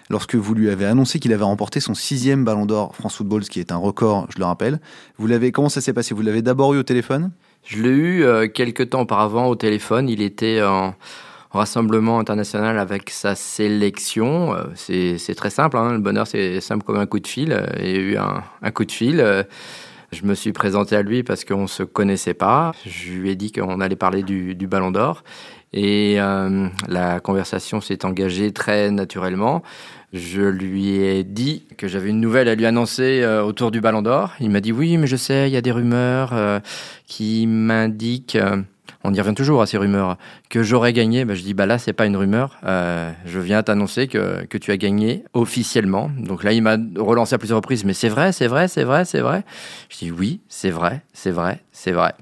lorsque 0.10 0.36
vous 0.36 0.54
lui 0.54 0.70
avez 0.70 0.86
annoncé 0.86 1.20
qu'il 1.20 1.34
avait 1.34 1.44
remporté 1.44 1.82
son 1.82 1.94
sixième 1.94 2.46
ballon 2.46 2.66
d'or 2.66 2.96
France 2.96 3.18
Football, 3.18 3.44
ce 3.44 3.50
qui 3.50 3.60
est 3.60 3.74
un 3.74 3.78
record, 3.78 4.28
je 4.34 4.40
le 4.40 4.46
rappelle? 4.46 4.80
Vous 5.18 5.28
l'avez, 5.28 5.52
comment 5.52 5.68
ça 5.68 5.82
s'est 5.82 5.92
passé? 5.92 6.16
Vous 6.16 6.22
l'avez 6.22 6.42
d'abord 6.42 6.74
eu 6.74 6.78
au 6.78 6.84
téléphone? 6.84 7.32
Je 7.66 7.84
l'ai 7.84 7.90
eu 7.90 8.24
euh, 8.24 8.48
quelques 8.48 8.92
temps 8.92 9.02
auparavant 9.02 9.48
au 9.48 9.56
téléphone. 9.56 10.08
Il 10.08 10.22
était 10.22 10.64
en 10.64 10.96
rassemblement 11.52 12.20
international 12.20 12.80
avec 12.80 13.10
sa 13.10 13.36
sélection. 13.36 14.56
Euh, 14.56 14.64
c'est 15.18 15.36
très 15.36 15.50
simple, 15.50 15.76
hein. 15.76 15.92
le 15.92 16.00
bonheur 16.00 16.26
c'est 16.26 16.62
simple 16.62 16.86
comme 16.86 16.98
un 16.98 17.06
coup 17.06 17.20
de 17.20 17.28
fil. 17.28 17.52
Euh, 17.52 17.66
il 17.80 17.90
y 17.90 17.96
a 17.96 18.00
eu 18.00 18.16
un, 18.16 18.44
un 18.62 18.72
coup 18.72 18.86
de 18.86 18.92
fil. 18.94 19.46
Je 20.12 20.26
me 20.26 20.36
suis 20.36 20.52
présenté 20.52 20.98
à 20.98 21.02
lui 21.02 21.24
parce 21.24 21.46
qu'on 21.46 21.62
ne 21.62 21.68
se 21.68 21.84
connaissait 21.84 22.34
pas. 22.34 22.74
Je 22.86 23.14
lui 23.14 23.30
ai 23.30 23.36
dit 23.36 23.54
qu'on 23.54 23.80
allait 23.80 23.96
parler 23.96 24.24
du, 24.24 24.68
Ballon 24.68 24.92
d'Or. 24.92 25.24
Et 25.72 26.20
euh, 26.20 26.68
la 26.90 27.22
conversation 27.22 27.80
s'est 27.80 28.04
engagée 28.04 28.52
très 28.52 28.92
naturellement. 28.92 29.64
Je 30.12 30.42
lui 30.42 30.96
ai 30.98 31.24
dit 31.24 31.64
que 31.78 31.88
j'avais 31.88 32.10
une 32.10 32.20
nouvelle 32.20 32.50
à 32.50 32.56
lui 32.56 32.66
annoncer 32.66 33.22
euh, 33.24 33.42
autour 33.42 33.72
du 33.72 33.80
Ballon 33.80 34.02
d'Or. 34.02 34.34
Il 34.42 34.50
m'a 34.50 34.60
dit 34.60 34.74
oui, 34.74 34.98
mais 34.98 35.08
je 35.08 35.16
sais, 35.16 35.50
il 35.50 35.54
y 35.54 35.58
a 35.58 35.62
des 35.62 35.72
rumeurs 35.72 36.32
euh, 36.34 36.60
qui 37.08 37.48
m'indiquent 37.48 38.38
on 39.04 39.14
y 39.14 39.20
revient 39.20 39.34
toujours 39.34 39.62
à 39.62 39.66
ces 39.66 39.78
rumeurs, 39.78 40.18
que 40.50 40.64
j'aurais 40.64 40.94
gagné, 40.94 41.26
ben 41.26 41.36
je 41.36 41.42
dis 41.42 41.54
bah 41.54 41.66
là 41.66 41.78
c'est 41.78 41.94
pas 41.94 42.06
une 42.06 42.16
rumeur, 42.16 42.60
euh, 42.66 43.12
je 43.26 43.40
viens 43.40 43.64
t'annoncer 43.64 44.08
que, 44.08 44.46
que 44.46 44.58
tu 44.58 44.72
as 44.72 44.78
gagné 44.78 45.24
officiellement. 45.34 46.12
Donc 46.18 46.44
là 46.44 46.52
il 46.54 46.62
m'a 46.62 46.78
relancé 46.98 47.36
à 47.36 47.38
plusieurs 47.38 47.58
reprises, 47.58 47.84
mais 47.86 47.94
c'est 47.94 48.10
vrai, 48.10 48.32
c'est 48.32 48.48
vrai, 48.48 48.68
c'est 48.68 48.84
vrai, 48.84 49.06
c'est 49.06 49.22
vrai. 49.22 49.44
Je 49.90 49.98
dis 49.98 50.12
oui, 50.12 50.42
c'est 50.48 50.70
vrai, 50.70 51.02
c'est 51.14 51.32
vrai, 51.32 51.62
c'est 51.72 51.92
vrai. 51.92 52.14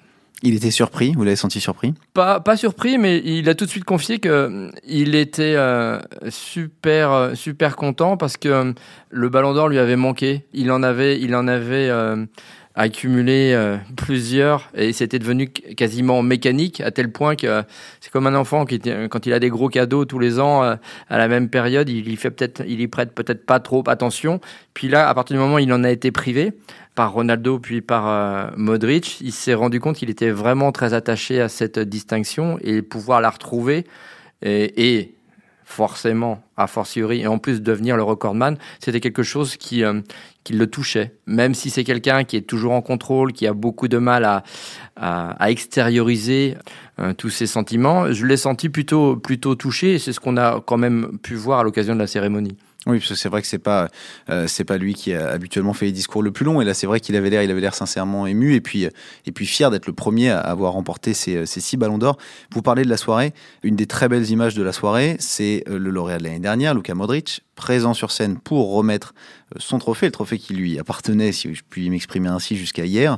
Il 0.42 0.56
était 0.56 0.72
surpris, 0.72 1.12
vous 1.18 1.26
l'avez 1.26 1.36
senti 1.36 1.60
surpris? 1.60 1.94
Pas, 2.14 2.40
pas 2.40 2.56
surpris, 2.56 2.98
mais 2.98 3.22
il 3.26 3.50
a 3.50 3.56
tout 3.56 3.66
de 3.66 3.70
suite 3.70 3.84
confié 3.84 4.20
que 4.20 4.30
euh, 4.30 4.72
il 4.88 5.16
était 5.16 5.56
euh, 5.56 6.00
super 6.30 7.32
super 7.34 7.76
content 7.76 8.16
parce 8.16 8.38
que 8.38 8.74
le 9.10 9.30
Ballon 9.30 9.54
d'Or 9.54 9.68
lui 9.68 9.80
avait 9.80 9.98
manqué. 9.98 10.46
Il 10.54 10.72
en 10.72 10.82
avait 10.82 11.20
il 11.20 11.36
en 11.36 11.50
avait 11.50 11.90
accumulé 12.80 13.52
euh, 13.54 13.76
plusieurs 13.98 14.70
et 14.74 14.94
c'était 14.94 15.20
devenu 15.20 15.50
quasiment 15.50 16.24
mécanique 16.24 16.80
à 16.80 16.92
tel 16.92 17.12
point 17.12 17.36
que 17.36 17.64
c'est 18.00 18.10
comme 18.10 18.26
un 18.26 18.36
enfant 18.36 18.64
qui 18.64 18.80
quand 19.10 19.26
il 19.26 19.34
a 19.34 19.40
des 19.40 19.50
gros 19.50 19.68
cadeaux 19.68 20.06
tous 20.06 20.18
les 20.18 20.40
ans 20.40 20.64
euh, 20.64 20.76
à 21.10 21.18
la 21.18 21.28
même 21.28 21.50
période, 21.50 21.90
il 21.90 22.10
y 22.10 22.16
fait 22.16 22.32
peut-être 22.32 22.64
il 22.66 22.80
y 22.80 22.88
prête 22.88 23.14
peut-être 23.14 23.46
pas 23.46 23.60
trop 23.60 23.84
attention. 23.88 24.40
Puis 24.74 24.88
là, 24.88 25.10
à 25.10 25.14
partir 25.14 25.36
du 25.36 25.42
moment 25.42 25.56
où 25.56 25.60
il 25.60 25.74
en 25.74 25.84
a 25.84 25.92
été 25.92 26.12
privé 26.12 26.54
par 26.96 27.12
Ronaldo 27.12 27.60
puis 27.60 27.82
par 27.82 28.08
euh, 28.08 28.50
Modric, 28.56 29.20
il 29.20 29.34
s'est 29.34 29.56
rendu 29.56 29.82
compte 29.82 29.98
qu'il 29.98 30.10
était 30.10 30.32
vraiment 30.32 30.72
très 30.72 30.94
attaché 30.94 31.42
à 31.42 31.50
cette 31.50 31.80
distinction 31.80 32.60
et 32.62 32.82
pouvoir 32.82 33.20
la 33.20 33.30
retrouver 33.30 33.84
et, 34.42 34.96
et 34.96 35.16
forcément, 35.70 36.42
a 36.58 36.66
fortiori, 36.66 37.22
et 37.22 37.28
en 37.28 37.38
plus 37.38 37.62
devenir 37.62 37.96
le 37.96 38.02
recordman, 38.02 38.58
c'était 38.80 39.00
quelque 39.00 39.22
chose 39.22 39.56
qui, 39.56 39.84
euh, 39.84 40.02
qui 40.44 40.54
le 40.54 40.66
touchait. 40.66 41.14
Même 41.28 41.54
si 41.54 41.70
c'est 41.70 41.84
quelqu'un 41.84 42.24
qui 42.24 42.38
est 42.38 42.42
toujours 42.42 42.72
en 42.72 42.82
contrôle, 42.82 43.34
qui 43.34 43.46
a 43.46 43.54
beaucoup 43.54 43.88
de 43.88 44.00
mal 44.00 44.26
à, 44.26 44.44
à, 44.96 45.52
extérioriser 45.52 46.58
euh, 46.98 47.14
tous 47.14 47.30
ses 47.30 47.46
sentiments, 47.46 48.12
je 48.12 48.26
l'ai 48.26 48.36
senti 48.36 48.68
plutôt, 48.68 49.16
plutôt 49.16 49.54
touché, 49.54 49.94
et 49.94 50.00
c'est 50.00 50.12
ce 50.12 50.20
qu'on 50.20 50.38
a 50.38 50.60
quand 50.66 50.78
même 50.78 51.20
pu 51.22 51.36
voir 51.36 51.60
à 51.60 51.64
l'occasion 51.64 51.94
de 51.94 52.00
la 52.00 52.08
cérémonie. 52.08 52.58
Oui, 52.88 53.00
parce 53.00 53.10
que 53.10 53.16
c'est 53.16 53.28
vrai 53.28 53.42
que 53.42 53.48
c'est 53.48 53.60
pas 53.60 53.90
euh, 54.30 54.48
c'est 54.48 54.64
pas 54.64 54.78
lui 54.78 54.94
qui 54.94 55.14
a 55.14 55.28
habituellement 55.28 55.74
fait 55.74 55.88
les 55.88 55.92
discours 55.92 56.24
le 56.24 56.32
plus 56.32 56.46
long. 56.46 56.62
Et 56.62 56.66
là, 56.66 56.74
c'est 56.74 56.88
vrai 56.88 57.02
qu'il 57.02 57.14
avait 57.18 57.30
l'air 57.30 57.44
il 57.44 57.52
avait 57.52 57.60
l'air 57.60 57.76
sincèrement 57.76 58.26
ému 58.26 58.56
et 58.56 58.62
puis 58.62 58.86
et 58.86 59.32
puis 59.34 59.46
fier 59.46 59.70
d'être 59.70 59.86
le 59.86 59.92
premier 59.92 60.30
à 60.30 60.40
avoir 60.40 60.74
remporté 60.74 61.14
ces, 61.14 61.46
ces 61.46 61.60
six 61.60 61.76
ballons 61.76 61.98
d'or. 61.98 62.18
Vous 62.54 62.62
parlez 62.62 62.84
de 62.84 62.90
la 62.90 62.96
soirée. 62.96 63.34
Une 63.64 63.76
des 63.76 63.86
très 63.86 64.08
belles 64.08 64.30
images 64.30 64.56
de 64.56 64.64
la 64.64 64.72
soirée, 64.72 65.18
c'est 65.20 65.66
euh, 65.68 65.78
le 65.78 65.90
lauréat 65.90 66.20
de 66.20 66.24
l'année 66.24 66.40
dernière, 66.40 66.74
Luka 66.74 66.96
Modric, 66.96 67.42
présent 67.56 67.94
sur 67.94 68.12
scène 68.12 68.38
pour 68.40 68.74
remettre 68.74 69.14
euh, 69.54 69.60
son 69.60 69.78
trophée, 69.78 70.06
le 70.06 70.14
trophée 70.14 70.40
qui 70.40 70.54
lui 70.54 70.80
appartenait, 70.80 71.34
si 71.34 71.54
je 71.54 71.64
puis 71.70 71.90
m'exprimer 71.90 72.30
ainsi, 72.30 72.56
jusqu'à 72.56 72.86
hier, 72.86 73.18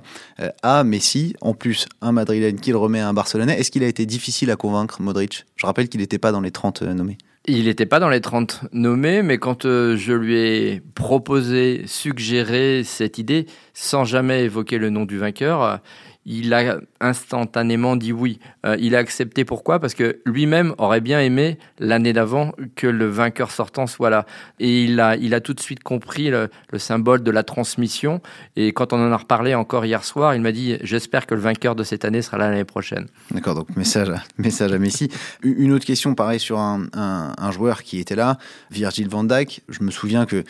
à 0.63 0.83
Messi. 0.83 1.35
En 1.41 1.53
plus, 1.53 1.87
un 2.01 2.11
Madrilène 2.13 2.59
qui 2.59 2.71
le 2.71 2.77
remet 2.77 2.99
à 2.99 3.07
un 3.07 3.13
Barcelonais. 3.13 3.59
Est-ce 3.59 3.69
qu'il 3.69 3.83
a 3.83 3.87
été 3.87 4.07
difficile 4.07 4.49
à 4.49 4.55
convaincre 4.55 5.03
Modric? 5.03 5.45
Je 5.55 5.67
rappelle 5.67 5.87
qu'il 5.87 6.01
n'était 6.01 6.17
pas 6.17 6.31
dans 6.31 6.41
les 6.41 6.51
30 6.51 6.81
nommés. 6.81 7.17
Il 7.47 7.65
n'était 7.65 7.87
pas 7.87 7.99
dans 7.99 8.09
les 8.09 8.21
30 8.21 8.65
nommés, 8.71 9.23
mais 9.23 9.39
quand 9.39 9.65
euh, 9.65 9.97
je 9.97 10.13
lui 10.13 10.37
ai 10.37 10.81
proposé, 10.93 11.83
suggéré 11.87 12.83
cette 12.83 13.17
idée, 13.17 13.47
sans 13.73 14.03
jamais 14.03 14.43
évoquer 14.43 14.77
le 14.77 14.91
nom 14.91 15.05
du 15.05 15.17
vainqueur, 15.17 15.63
euh, 15.63 15.77
il 16.25 16.53
a 16.53 16.77
instantanément 17.01 17.95
dit 17.95 18.13
oui. 18.13 18.39
Euh, 18.65 18.77
il 18.79 18.95
a 18.95 18.99
accepté 18.99 19.43
pourquoi? 19.43 19.79
Parce 19.79 19.93
que 19.93 20.21
lui-même 20.25 20.73
aurait 20.77 21.01
bien 21.01 21.19
aimé 21.19 21.57
l'année 21.79 22.13
d'avant 22.13 22.53
que 22.75 22.87
le 22.87 23.07
vainqueur 23.07 23.51
sortant 23.51 23.87
soit 23.87 24.09
là. 24.09 24.25
Et 24.59 24.83
il 24.83 24.99
a, 24.99 25.15
il 25.17 25.33
a 25.33 25.41
tout 25.41 25.53
de 25.53 25.59
suite 25.59 25.83
compris 25.83 26.29
le, 26.29 26.49
symbole 26.77 27.23
de 27.23 27.31
la 27.31 27.43
transmission. 27.43 28.21
Et 28.55 28.71
quand 28.73 28.93
on 28.93 28.97
en 28.97 29.11
a 29.11 29.17
reparlé 29.17 29.55
encore 29.55 29.85
hier 29.85 30.03
soir, 30.03 30.35
il 30.35 30.41
m'a 30.41 30.51
dit 30.51 30.77
J'espère 30.81 31.25
que 31.27 31.35
le 31.35 31.41
vainqueur 31.41 31.75
de 31.75 31.83
cette 31.83 32.05
année 32.05 32.21
sera 32.21 32.37
là 32.37 32.49
l'année 32.49 32.63
prochaine. 32.63 33.07
D'accord, 33.31 33.55
donc 33.55 33.75
message 33.75 34.11
message 34.37 34.71
à 34.71 34.79
Messi. 34.79 35.09
Une 35.43 35.71
autre 35.73 35.85
question, 35.85 36.15
pareil, 36.15 36.39
sur 36.39 36.59
un, 36.59 37.51
joueur 37.51 37.83
qui 37.83 37.99
était 37.99 38.15
là, 38.15 38.37
Virgil 38.69 39.09
van 39.09 39.23
Dijk. 39.23 39.61
Je 39.67 39.83
me 39.83 39.91
souviens 39.91 40.25
que 40.25 40.43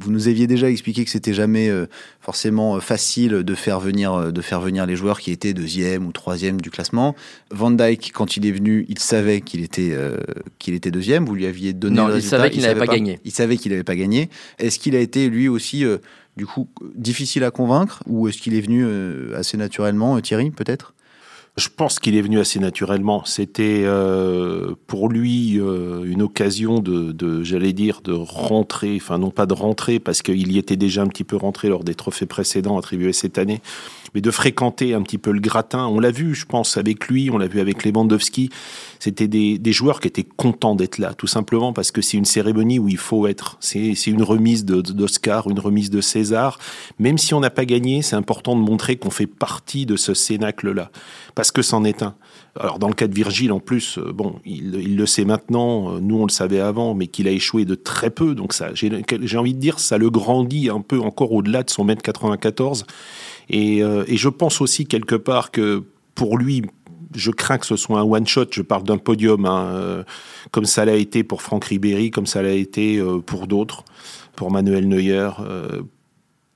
vous 0.00 0.10
nous 0.10 0.26
aviez 0.26 0.46
déjà 0.46 0.68
expliqué 0.68 1.04
que 1.04 1.10
c'était 1.10 1.34
jamais 1.34 1.68
euh, 1.68 1.86
forcément 2.20 2.80
facile 2.80 3.44
de 3.44 3.54
faire 3.54 3.78
venir, 3.78 4.32
de 4.32 4.40
faire 4.40 4.60
venir 4.60 4.86
les 4.86 4.96
joueurs 4.96 5.20
qui 5.20 5.30
étaient 5.30 5.52
deuxième 5.74 6.06
ou 6.06 6.12
troisième 6.12 6.60
du 6.60 6.70
classement. 6.70 7.14
Van 7.50 7.70
Dyke, 7.70 8.12
quand 8.14 8.36
il 8.36 8.46
est 8.46 8.52
venu, 8.52 8.86
il 8.88 8.98
savait 8.98 9.40
qu'il 9.40 9.62
était, 9.62 9.92
euh, 9.92 10.16
qu'il 10.58 10.74
était 10.74 10.90
deuxième. 10.90 11.24
Vous 11.24 11.34
lui 11.34 11.46
aviez 11.46 11.72
donné 11.72 11.96
non, 11.96 12.14
il 12.14 12.22
savait 12.22 12.50
qu'il 12.50 12.62
n'avait 12.62 12.78
pas, 12.78 12.86
gagné. 12.86 13.20
Il 13.24 13.32
savait 13.32 13.56
qu'il 13.56 13.72
n'avait 13.72 13.84
pas 13.84 13.96
gagné. 13.96 14.30
Est-ce 14.58 14.78
qu'il 14.78 14.94
a 14.94 15.00
été 15.00 15.28
lui 15.28 15.48
aussi, 15.48 15.84
euh, 15.84 15.98
du 16.36 16.46
coup, 16.46 16.68
difficile 16.94 17.44
à 17.44 17.50
convaincre 17.50 18.02
ou 18.06 18.28
est-ce 18.28 18.38
qu'il 18.38 18.54
est 18.54 18.60
venu 18.60 18.84
euh, 18.84 19.36
assez 19.36 19.56
naturellement, 19.56 20.20
Thierry, 20.20 20.50
peut-être? 20.50 20.93
Je 21.56 21.68
pense 21.68 22.00
qu'il 22.00 22.16
est 22.16 22.22
venu 22.22 22.40
assez 22.40 22.58
naturellement. 22.58 23.24
C'était 23.24 23.82
euh, 23.84 24.74
pour 24.88 25.08
lui 25.08 25.60
euh, 25.60 26.02
une 26.04 26.22
occasion 26.22 26.80
de, 26.80 27.12
de 27.12 27.44
j'allais 27.44 27.72
dire, 27.72 28.00
de 28.02 28.12
rentrer, 28.12 28.98
enfin 29.00 29.18
non 29.18 29.30
pas 29.30 29.46
de 29.46 29.54
rentrer 29.54 30.00
parce 30.00 30.20
qu'il 30.20 30.50
y 30.50 30.58
était 30.58 30.76
déjà 30.76 31.02
un 31.02 31.06
petit 31.06 31.22
peu 31.22 31.36
rentré 31.36 31.68
lors 31.68 31.84
des 31.84 31.94
trophées 31.94 32.26
précédents 32.26 32.76
attribués 32.76 33.12
cette 33.12 33.38
année, 33.38 33.60
mais 34.16 34.20
de 34.20 34.32
fréquenter 34.32 34.94
un 34.94 35.02
petit 35.02 35.18
peu 35.18 35.30
le 35.30 35.38
gratin. 35.38 35.86
On 35.86 36.00
l'a 36.00 36.10
vu, 36.10 36.34
je 36.34 36.44
pense, 36.44 36.76
avec 36.76 37.06
lui, 37.06 37.30
on 37.30 37.38
l'a 37.38 37.46
vu 37.46 37.60
avec 37.60 37.84
Lewandowski. 37.84 38.50
C'était 38.98 39.28
des, 39.28 39.58
des 39.58 39.72
joueurs 39.72 40.00
qui 40.00 40.08
étaient 40.08 40.24
contents 40.24 40.74
d'être 40.74 40.98
là, 40.98 41.14
tout 41.14 41.28
simplement 41.28 41.72
parce 41.72 41.92
que 41.92 42.02
c'est 42.02 42.16
une 42.16 42.24
cérémonie 42.24 42.80
où 42.80 42.88
il 42.88 42.96
faut 42.96 43.28
être. 43.28 43.58
C'est 43.60 43.92
une 44.06 44.24
remise 44.24 44.64
d'Oscar, 44.64 45.48
une 45.48 45.60
remise 45.60 45.90
de 45.90 46.00
César. 46.00 46.58
Même 46.98 47.18
si 47.18 47.32
on 47.32 47.38
n'a 47.40 47.50
pas 47.50 47.64
gagné, 47.64 48.02
c'est 48.02 48.16
important 48.16 48.56
de 48.56 48.60
montrer 48.60 48.96
qu'on 48.96 49.10
fait 49.10 49.28
partie 49.28 49.86
de 49.86 49.94
ce 49.96 50.14
cénacle-là 50.14 50.90
parce 51.44 51.52
que 51.52 51.60
c'en 51.60 51.84
est 51.84 52.02
un. 52.02 52.14
Alors 52.58 52.78
dans 52.78 52.88
le 52.88 52.94
cas 52.94 53.06
de 53.06 53.14
Virgile, 53.14 53.52
en 53.52 53.60
plus, 53.60 53.98
euh, 53.98 54.14
bon, 54.14 54.36
il, 54.46 54.96
le 54.96 55.04
sait 55.04 55.26
maintenant, 55.26 55.92
euh, 55.92 56.00
nous 56.00 56.16
on 56.16 56.24
le 56.24 56.30
savait 56.30 56.60
avant, 56.60 56.94
mais 56.94 57.06
qu'il 57.06 57.28
a 57.28 57.32
échoué 57.32 57.66
de 57.66 57.74
très 57.74 58.08
peu, 58.08 58.34
donc 58.34 58.54
ça, 58.54 58.70
j'ai 58.72 59.36
envie 59.36 59.52
de 59.52 59.58
dire, 59.58 59.78
ça 59.78 59.98
le 59.98 60.08
grandit 60.08 60.70
un 60.70 60.80
peu 60.80 60.98
encore 60.98 61.32
au-delà 61.32 61.62
de 61.62 61.68
son 61.68 61.84
mètre 61.84 62.00
94. 62.00 62.86
Et, 63.50 63.84
euh, 63.84 64.04
et 64.06 64.16
je 64.16 64.30
pense 64.30 64.62
aussi 64.62 64.86
quelque 64.86 65.16
part 65.16 65.50
que 65.50 65.84
pour 66.14 66.38
lui, 66.38 66.62
je 67.14 67.30
crains 67.30 67.58
que 67.58 67.66
ce 67.66 67.76
soit 67.76 67.98
un 67.98 68.04
one-shot, 68.04 68.46
je 68.50 68.62
parle 68.62 68.84
d'un 68.84 68.96
podium, 68.96 69.44
hein, 69.44 70.02
comme 70.50 70.64
ça 70.64 70.86
l'a 70.86 70.96
été 70.96 71.24
pour 71.24 71.42
Franck 71.42 71.66
Ribéry, 71.66 72.10
comme 72.10 72.26
ça 72.26 72.40
l'a 72.40 72.54
été 72.54 73.04
pour 73.26 73.46
d'autres, 73.48 73.84
pour 74.34 74.50
Manuel 74.50 74.88
Neuer, 74.88 75.28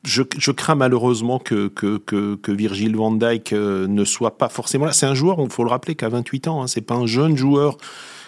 je, 0.08 0.50
crains 0.52 0.74
malheureusement 0.74 1.38
que, 1.38 1.68
que, 1.68 1.98
que, 1.98 2.52
Virgil 2.52 2.96
van 2.96 3.12
Dijk 3.12 3.52
euh, 3.52 3.86
ne 3.86 4.04
soit 4.04 4.38
pas 4.38 4.48
forcément 4.48 4.86
là. 4.86 4.92
C'est 4.92 5.06
un 5.06 5.14
joueur, 5.14 5.38
il 5.40 5.50
faut 5.50 5.64
le 5.64 5.70
rappeler, 5.70 5.94
qui 5.94 6.04
a 6.04 6.08
28 6.08 6.48
ans. 6.48 6.62
Hein. 6.62 6.66
C'est 6.66 6.80
pas 6.80 6.94
un 6.94 7.06
jeune 7.06 7.36
joueur 7.36 7.76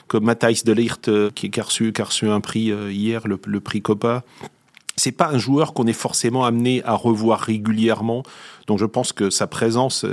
comme 0.06 0.24
Matthijs 0.24 0.64
de 0.64 0.72
Ligt, 0.72 1.08
euh, 1.08 1.30
qui, 1.30 1.50
a 1.58 1.62
reçu, 1.62 1.92
a 1.98 2.04
reçu 2.04 2.28
un 2.28 2.40
prix 2.40 2.70
euh, 2.70 2.92
hier, 2.92 3.26
le, 3.26 3.38
prix 3.60 3.80
Copa. 3.80 4.24
C'est 4.96 5.12
pas 5.12 5.28
un 5.28 5.38
joueur 5.38 5.72
qu'on 5.72 5.86
est 5.86 5.94
forcément 5.94 6.44
amené 6.44 6.82
à 6.84 6.94
revoir 6.94 7.40
régulièrement. 7.40 8.22
Donc 8.66 8.78
je 8.78 8.84
pense 8.84 9.12
que 9.12 9.30
sa 9.30 9.46
présence 9.46 10.04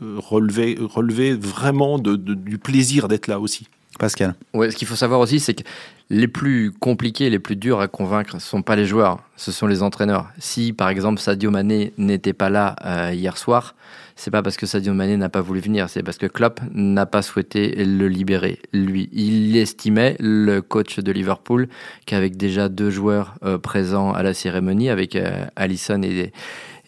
relevait, 0.00 0.78
relevait 0.80 1.34
vraiment 1.34 1.98
du 1.98 2.56
plaisir 2.56 3.08
d'être 3.08 3.26
là 3.26 3.38
aussi. 3.38 3.68
Pascal. 3.98 4.34
Ouais, 4.54 4.70
ce 4.70 4.76
qu'il 4.76 4.86
faut 4.86 4.96
savoir 4.96 5.20
aussi, 5.20 5.40
c'est 5.40 5.54
que 5.54 5.62
les 6.08 6.28
plus 6.28 6.70
compliqués, 6.72 7.30
les 7.30 7.38
plus 7.38 7.56
durs 7.56 7.80
à 7.80 7.88
convaincre, 7.88 8.36
ne 8.36 8.40
sont 8.40 8.62
pas 8.62 8.76
les 8.76 8.86
joueurs, 8.86 9.18
ce 9.36 9.50
sont 9.50 9.66
les 9.66 9.82
entraîneurs. 9.82 10.28
Si, 10.38 10.72
par 10.72 10.88
exemple, 10.88 11.20
Sadio 11.20 11.50
Mané 11.50 11.92
n'était 11.98 12.32
pas 12.32 12.48
là 12.48 12.76
euh, 12.84 13.12
hier 13.12 13.36
soir, 13.36 13.74
c'est 14.14 14.30
pas 14.30 14.42
parce 14.42 14.56
que 14.56 14.66
Sadio 14.66 14.94
Mané 14.94 15.16
n'a 15.16 15.28
pas 15.28 15.40
voulu 15.40 15.60
venir, 15.60 15.90
c'est 15.90 16.02
parce 16.02 16.16
que 16.16 16.26
Klopp 16.26 16.60
n'a 16.72 17.06
pas 17.06 17.22
souhaité 17.22 17.84
le 17.84 18.08
libérer. 18.08 18.60
Lui, 18.72 19.08
il 19.12 19.56
estimait, 19.56 20.16
le 20.20 20.62
coach 20.62 21.00
de 21.00 21.12
Liverpool, 21.12 21.68
qu'avec 22.06 22.36
déjà 22.36 22.68
deux 22.68 22.90
joueurs 22.90 23.34
euh, 23.44 23.58
présents 23.58 24.12
à 24.12 24.22
la 24.22 24.32
cérémonie, 24.32 24.88
avec 24.88 25.16
euh, 25.16 25.44
Allison 25.56 26.00
et 26.02 26.32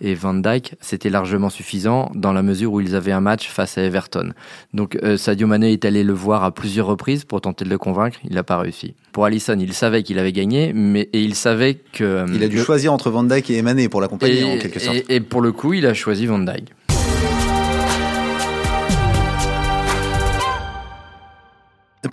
et 0.01 0.15
Van 0.15 0.35
Dyke, 0.35 0.75
c'était 0.81 1.11
largement 1.11 1.51
suffisant 1.51 2.11
dans 2.15 2.33
la 2.33 2.43
mesure 2.43 2.73
où 2.73 2.81
ils 2.81 2.95
avaient 2.95 3.13
un 3.13 3.21
match 3.21 3.49
face 3.49 3.79
à 3.79 3.83
Everton. 3.83 4.33
Donc 4.75 4.99
euh, 5.03 5.17
Sadio 5.17 5.47
Mané 5.47 5.73
est 5.73 5.85
allé 5.85 6.05
le 6.05 6.13
voir 6.13 6.45
à 6.45 6.53
plusieurs 6.53 6.87
reprises 6.87 7.25
pour 7.25 7.41
tenter 7.41 7.65
de 7.65 7.71
le 7.71 7.79
convaincre, 7.79 8.19
il 8.25 8.35
n'a 8.35 8.43
pas 8.43 8.59
réussi. 8.59 8.95
Pour 9.13 9.25
Allison, 9.25 9.57
il 9.59 9.73
savait 9.73 10.03
qu'il 10.03 10.19
avait 10.19 10.33
gagné, 10.33 10.73
mais 10.75 11.09
et 11.13 11.23
il 11.23 11.35
savait 11.35 11.75
que 11.93 12.05
euh, 12.05 12.27
il 12.33 12.43
a 12.43 12.49
dû 12.49 12.59
choisir 12.59 12.93
entre 12.93 13.11
Van 13.11 13.25
Dyke 13.25 13.51
et 13.51 13.63
Mané 13.63 13.89
pour 13.89 14.01
l'accompagner 14.01 14.45
en 14.45 14.59
quelque 14.59 14.79
sorte. 14.79 14.97
Et, 15.09 15.17
et, 15.17 15.21
pour 15.21 15.41
le 15.41 15.53
coup, 15.53 15.73
il 15.73 15.87
a 15.87 15.95
choisi 15.95 16.27
Van 16.27 16.39
Dyke. 16.39 16.73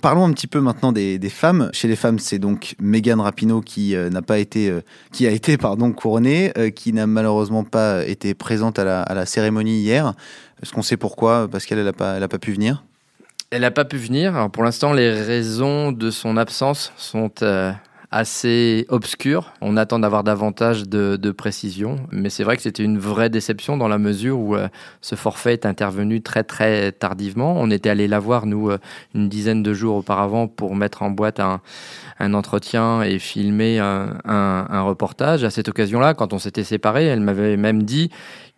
Parlons 0.00 0.24
un 0.24 0.32
petit 0.32 0.46
peu 0.46 0.60
maintenant 0.60 0.92
des, 0.92 1.18
femmes. 1.30 1.70
Chez 1.72 1.88
les 1.88 1.96
femmes, 1.96 2.18
c'est 2.18 2.38
donc 2.38 2.74
Megan 2.80 3.20
Rapinoe 3.20 3.62
qui 3.62 3.94
euh, 3.94 4.10
n'a 4.10 4.22
pas 4.22 4.38
été, 4.38 4.70
euh, 4.70 4.80
qui 5.12 5.26
a 5.26 5.30
été 5.30 5.56
pardon 5.56 5.92
couronnée, 5.92 6.52
euh, 6.58 6.70
qui 6.70 6.92
n'a 6.92 7.06
malheureusement 7.06 7.64
pas 7.64 8.04
été 8.04 8.34
présente 8.34 8.78
à 8.78 9.04
la, 9.14 9.26
cérémonie 9.26 9.80
hier. 9.80 10.14
Est-ce 10.62 10.72
qu'on 10.72 10.82
sait 10.82 10.96
pourquoi 10.96 11.48
Parce 11.48 11.66
qu'elle 11.66 11.82
n'a 11.82 11.92
pas, 11.92 12.16
elle 12.16 12.22
a 12.22 12.28
pas 12.28 12.38
pu 12.38 12.52
venir? 12.52 12.84
Elle 13.50 13.60
n'a 13.62 13.70
pas 13.70 13.84
pu 13.84 13.96
venir. 13.96 14.34
Alors 14.34 14.50
pour 14.50 14.64
l'instant, 14.64 14.92
les 14.92 15.10
raisons 15.10 15.92
de 15.92 16.10
son 16.10 16.36
absence 16.36 16.92
sont 16.96 17.30
assez 18.10 18.86
obscur. 18.88 19.52
On 19.60 19.76
attend 19.76 19.98
d'avoir 19.98 20.24
davantage 20.24 20.88
de, 20.88 21.30
précision, 21.30 21.96
mais 22.12 22.30
c'est 22.30 22.44
vrai 22.44 22.56
que 22.56 22.62
c'était 22.62 22.82
une 22.82 22.98
vraie 22.98 23.28
déception 23.28 23.76
dans 23.76 23.88
la 23.88 23.98
mesure 23.98 24.38
où 24.38 24.56
euh, 24.56 24.68
ce 25.02 25.16
forfait 25.16 25.52
est 25.52 25.66
intervenu 25.66 26.22
très 26.22 26.44
très 26.44 26.92
tardivement. 26.92 27.54
On 27.58 27.70
était 27.70 27.90
allé 27.90 28.08
la 28.08 28.18
voir, 28.18 28.46
nous, 28.46 28.70
euh, 28.70 28.78
une 29.14 29.28
dizaine 29.28 29.62
de 29.62 29.74
jours 29.74 29.96
auparavant 29.96 30.46
pour 30.46 30.76
mettre 30.76 31.02
en 31.02 31.10
boîte 31.10 31.40
un, 31.40 31.60
entretien 32.32 33.02
et 33.02 33.18
filmer 33.18 33.78
un, 33.78 34.82
reportage. 34.82 35.44
À 35.44 35.50
cette 35.50 35.68
occasion-là, 35.68 36.14
quand 36.14 36.32
on 36.32 36.38
s'était 36.38 36.64
séparés, 36.64 37.04
elle 37.04 37.20
m'avait 37.20 37.56
même 37.56 37.82
dit 37.82 38.10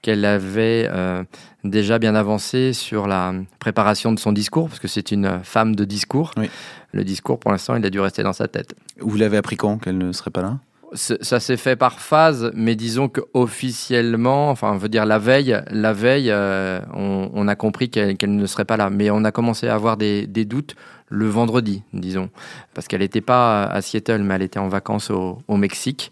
qu'elle 0.02 0.24
avait 0.24 0.88
euh, 0.90 1.24
déjà 1.64 1.98
bien 1.98 2.14
avancé 2.14 2.72
sur 2.72 3.06
la 3.06 3.34
préparation 3.58 4.12
de 4.12 4.18
son 4.18 4.32
discours, 4.32 4.68
parce 4.68 4.80
que 4.80 4.88
c'est 4.88 5.10
une 5.10 5.40
femme 5.42 5.74
de 5.74 5.84
discours. 5.84 6.32
Oui 6.36 6.48
le 6.92 7.04
discours, 7.04 7.38
pour 7.38 7.50
l'instant, 7.50 7.76
il 7.76 7.84
a 7.84 7.90
dû 7.90 8.00
rester 8.00 8.22
dans 8.22 8.32
sa 8.32 8.48
tête. 8.48 8.74
Vous 8.98 9.16
l'avez 9.16 9.36
appris 9.36 9.56
quand 9.56 9.78
qu'elle 9.78 9.98
ne 9.98 10.12
serait 10.12 10.30
pas 10.30 10.42
là? 10.42 10.58
Ça 10.94 11.38
s'est 11.38 11.58
fait 11.58 11.76
par 11.76 12.00
phase, 12.00 12.50
mais 12.54 12.74
disons 12.74 13.10
qu'officiellement, 13.10 14.48
enfin, 14.48 14.72
on 14.72 14.78
veut 14.78 14.88
dire 14.88 15.04
la 15.04 15.18
veille, 15.18 15.60
la 15.70 15.92
veille, 15.92 16.30
euh, 16.30 16.80
on, 16.94 17.46
a 17.46 17.54
compris 17.56 17.90
qu'elle 17.90 18.16
ne 18.22 18.46
serait 18.46 18.64
pas 18.64 18.78
là. 18.78 18.88
Mais 18.88 19.10
on 19.10 19.22
a 19.24 19.30
commencé 19.30 19.68
à 19.68 19.74
avoir 19.74 19.98
des, 19.98 20.26
doutes 20.26 20.76
le 21.10 21.26
vendredi, 21.26 21.82
disons, 21.92 22.30
parce 22.72 22.88
qu'elle 22.88 23.02
n'était 23.02 23.20
pas 23.20 23.64
à 23.64 23.82
Seattle, 23.82 24.22
mais 24.22 24.36
elle 24.36 24.42
était 24.42 24.58
en 24.58 24.68
vacances 24.68 25.10
au, 25.10 25.42
Mexique. 25.50 26.10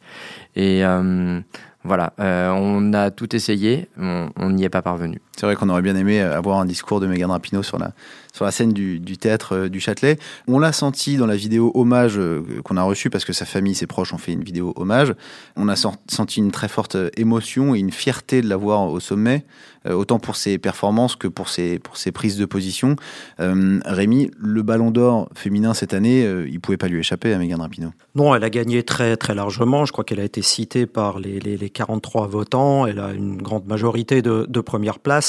Et 0.57 0.85
euh, 0.85 1.41
voilà, 1.87 2.13
euh, 2.21 2.51
on 2.51 2.93
a 2.93 3.11
tout 3.11 3.35
essayé, 3.35 3.89
on 3.99 4.51
n'y 4.51 4.65
est 4.65 4.69
pas 4.69 4.83
parvenu. 4.83 5.21
C'est 5.37 5.47
vrai 5.47 5.55
qu'on 5.55 5.69
aurait 5.69 5.83
bien 5.83 5.97
aimé 5.97 6.21
avoir 6.21 6.59
un 6.59 6.65
discours 6.65 7.01
de 7.01 7.07
Megan 7.07 7.31
Rapinoe 7.31 7.63
sur 7.63 7.79
la, 7.79 7.93
sur 8.37 8.45
la 8.45 8.51
scène 8.51 8.73
du, 8.73 9.01
théâtre 9.17 9.57
euh, 9.57 9.69
du 9.69 9.81
Châtelet. 9.81 10.19
On 10.47 10.59
l'a 10.59 10.73
senti 10.73 11.17
dans 11.17 11.27
la 11.27 11.37
vidéo 11.37 11.73
hommage 11.75 12.19
euh, 12.19 12.43
qu'on 12.65 12.77
a 12.77 12.83
reçue 12.83 13.09
parce 13.09 13.25
que 13.25 13.33
sa 13.33 13.47
famille, 13.47 13.75
ses 13.75 13.87
proches 13.87 14.13
ont 14.13 14.19
fait 14.19 14.33
une 14.33 14.45
vidéo 14.45 14.75
hommage. 14.77 15.15
On 15.57 15.69
a 15.69 15.77
senti 15.77 16.39
une 16.39 16.51
très 16.51 16.69
forte 16.69 16.97
euh, 16.97 17.09
émotion 17.17 17.75
et 17.75 17.79
une 17.79 17.91
fierté 17.91 18.43
de 18.43 18.49
la 18.49 18.57
voir 18.57 18.91
au 18.91 19.01
sommet, 19.01 19.45
autant 19.89 20.19
pour 20.19 20.35
ses 20.35 20.59
performances 20.59 21.15
que 21.15 21.29
pour 21.29 21.49
ses, 21.49 21.79
pour 21.79 21.97
ses 21.97 22.11
prises 22.11 22.37
de 22.37 22.45
position. 22.45 22.97
Rémi, 23.39 24.33
le 24.37 24.63
ballon 24.63 24.91
d'or 24.91 25.29
féminin 25.35 25.75
cette 25.75 25.95
année, 25.95 26.29
il 26.49 26.61
pouvait 26.61 26.77
pas 26.77 26.89
lui 26.89 26.99
échapper 26.99 27.33
à 27.33 27.39
Megan 27.39 27.61
Rapinoe. 27.61 27.93
Non, 28.17 28.35
elle 28.35 28.43
a 28.43 28.51
gagné 28.51 28.83
très 28.83 29.17
très 29.17 29.35
largement. 29.37 29.85
Je 29.85 29.93
crois 29.93 30.03
qu'elle 30.03 30.19
a 30.19 30.25
été 30.25 30.43
citée 30.43 30.87
par 30.87 31.21
les, 31.21 31.39
les, 31.39 31.71
43 31.71 32.27
votants. 32.27 32.87
Elle 32.87 32.99
a 32.99 33.13
une 33.13 33.41
grande 33.41 33.67
majorité 33.67 34.23
de, 34.23 34.47
de 34.49 34.61
première 34.61 34.99
place. 34.99 35.26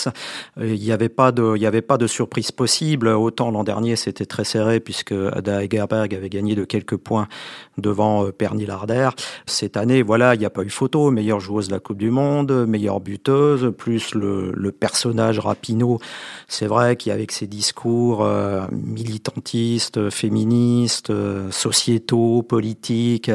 Il 0.59 0.79
n'y 0.79 0.91
avait 0.91 1.09
pas 1.09 1.31
de, 1.31 1.65
avait 1.65 1.81
pas 1.81 1.97
de 1.97 2.07
surprise 2.07 2.51
possible. 2.51 3.07
Autant 3.07 3.51
l'an 3.51 3.63
dernier, 3.63 3.95
c'était 3.95 4.25
très 4.25 4.43
serré 4.43 4.79
puisque 4.79 5.11
Ada 5.11 5.63
Egerberg 5.63 6.13
avait 6.15 6.29
gagné 6.29 6.55
de 6.55 6.63
quelques 6.63 6.97
points 6.97 7.27
devant 7.77 8.25
euh, 8.25 8.31
Perny 8.31 8.65
Larder. 8.65 9.09
Cette 9.45 9.77
année, 9.77 10.01
voilà, 10.01 10.35
il 10.35 10.39
n'y 10.39 10.45
a 10.45 10.49
pas 10.49 10.63
eu 10.63 10.69
photo. 10.69 11.11
Meilleure 11.11 11.39
joueuse 11.39 11.67
de 11.67 11.73
la 11.73 11.79
Coupe 11.79 11.97
du 11.97 12.11
Monde, 12.11 12.65
meilleure 12.67 12.99
buteuse, 12.99 13.73
plus 13.77 14.15
le, 14.15 14.71
personnage 14.71 15.39
Rapino. 15.39 15.99
C'est 16.47 16.67
vrai 16.67 16.95
qu'avec 16.95 17.31
ses 17.31 17.47
discours 17.47 18.23
euh, 18.23 18.65
militantistes, 18.71 20.09
féministes, 20.09 21.09
euh, 21.09 21.49
sociétaux, 21.51 22.43
politiques, 22.43 23.31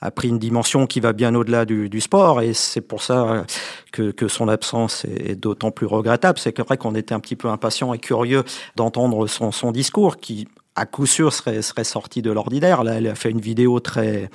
a 0.00 0.10
pris 0.10 0.28
une 0.28 0.38
dimension 0.38 0.86
qui 0.86 1.00
va 1.00 1.12
bien 1.12 1.34
au-delà 1.34 1.64
du, 1.64 1.88
du, 1.88 2.00
sport 2.00 2.40
et 2.40 2.54
c'est 2.54 2.80
pour 2.80 3.02
ça 3.02 3.44
que, 3.92 4.28
son 4.28 4.48
absence 4.48 5.04
est, 5.04 5.34
d'autant 5.34 5.70
plus 5.70 5.86
regrettable. 5.86 6.38
C'est 6.38 6.58
vrai 6.60 6.76
qu'on 6.76 6.94
était 6.94 7.14
un 7.14 7.20
petit 7.20 7.36
peu 7.36 7.48
impatient 7.48 7.92
et 7.92 7.98
curieux 7.98 8.44
d'entendre 8.76 9.26
son, 9.26 9.52
son 9.52 9.72
discours 9.72 10.16
qui 10.16 10.48
à 10.76 10.86
coup 10.86 11.06
sûr 11.06 11.32
serait, 11.32 11.62
serait 11.62 11.84
sorti 11.84 12.22
de 12.22 12.30
l'ordinaire. 12.30 12.84
Là, 12.84 12.94
elle 12.94 13.08
a 13.08 13.14
fait 13.14 13.30
une 13.30 13.40
vidéo 13.40 13.80
très 13.80 14.30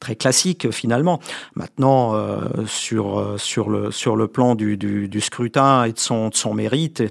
très 0.00 0.16
classique 0.16 0.70
finalement. 0.70 1.20
Maintenant, 1.54 2.14
euh, 2.14 2.38
sur 2.66 3.18
euh, 3.18 3.38
sur 3.38 3.70
le 3.70 3.90
sur 3.90 4.16
le 4.16 4.28
plan 4.28 4.54
du, 4.54 4.76
du, 4.76 5.08
du, 5.08 5.20
scrutin 5.20 5.84
et 5.84 5.92
de 5.92 5.98
son 5.98 6.28
de 6.28 6.34
son 6.34 6.54
mérite, 6.54 7.02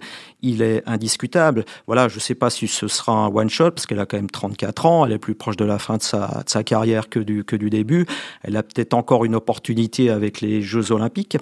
il 0.41 0.62
est 0.62 0.84
indiscutable. 0.86 1.65
Voilà, 1.86 2.08
je 2.08 2.15
ne 2.15 2.20
sais 2.20 2.36
pas 2.36 2.50
si 2.50 2.67
ce 2.67 2.88
sera 2.88 3.13
un 3.13 3.27
one 3.27 3.50
shot 3.50 3.72
parce 3.72 3.86
qu'elle 3.86 4.00
a 4.00 4.06
quand 4.06 4.17
même 4.17 4.29
34 4.29 4.86
ans, 4.86 5.06
elle 5.06 5.12
est 5.12 5.20
plus 5.20 5.36
proche 5.36 5.58
de 5.58 5.65
la 5.65 5.79
fin 5.79 5.98
de 5.98 6.01
sa 6.01 6.44
de 6.46 6.50
sa 6.50 6.63
carrière 6.63 7.10
que 7.10 7.20
du 7.20 7.44
que 7.44 7.56
du 7.56 7.70
début. 7.70 8.06
Elle 8.44 8.56
a 8.58 8.63
peut-être 8.63 8.94
encore 8.94 9.25
une 9.25 9.36
opportunité 9.36 10.10
avec 10.10 10.41
les 10.41 10.62
Jeux 10.62 10.91
Olympiques 10.91 11.38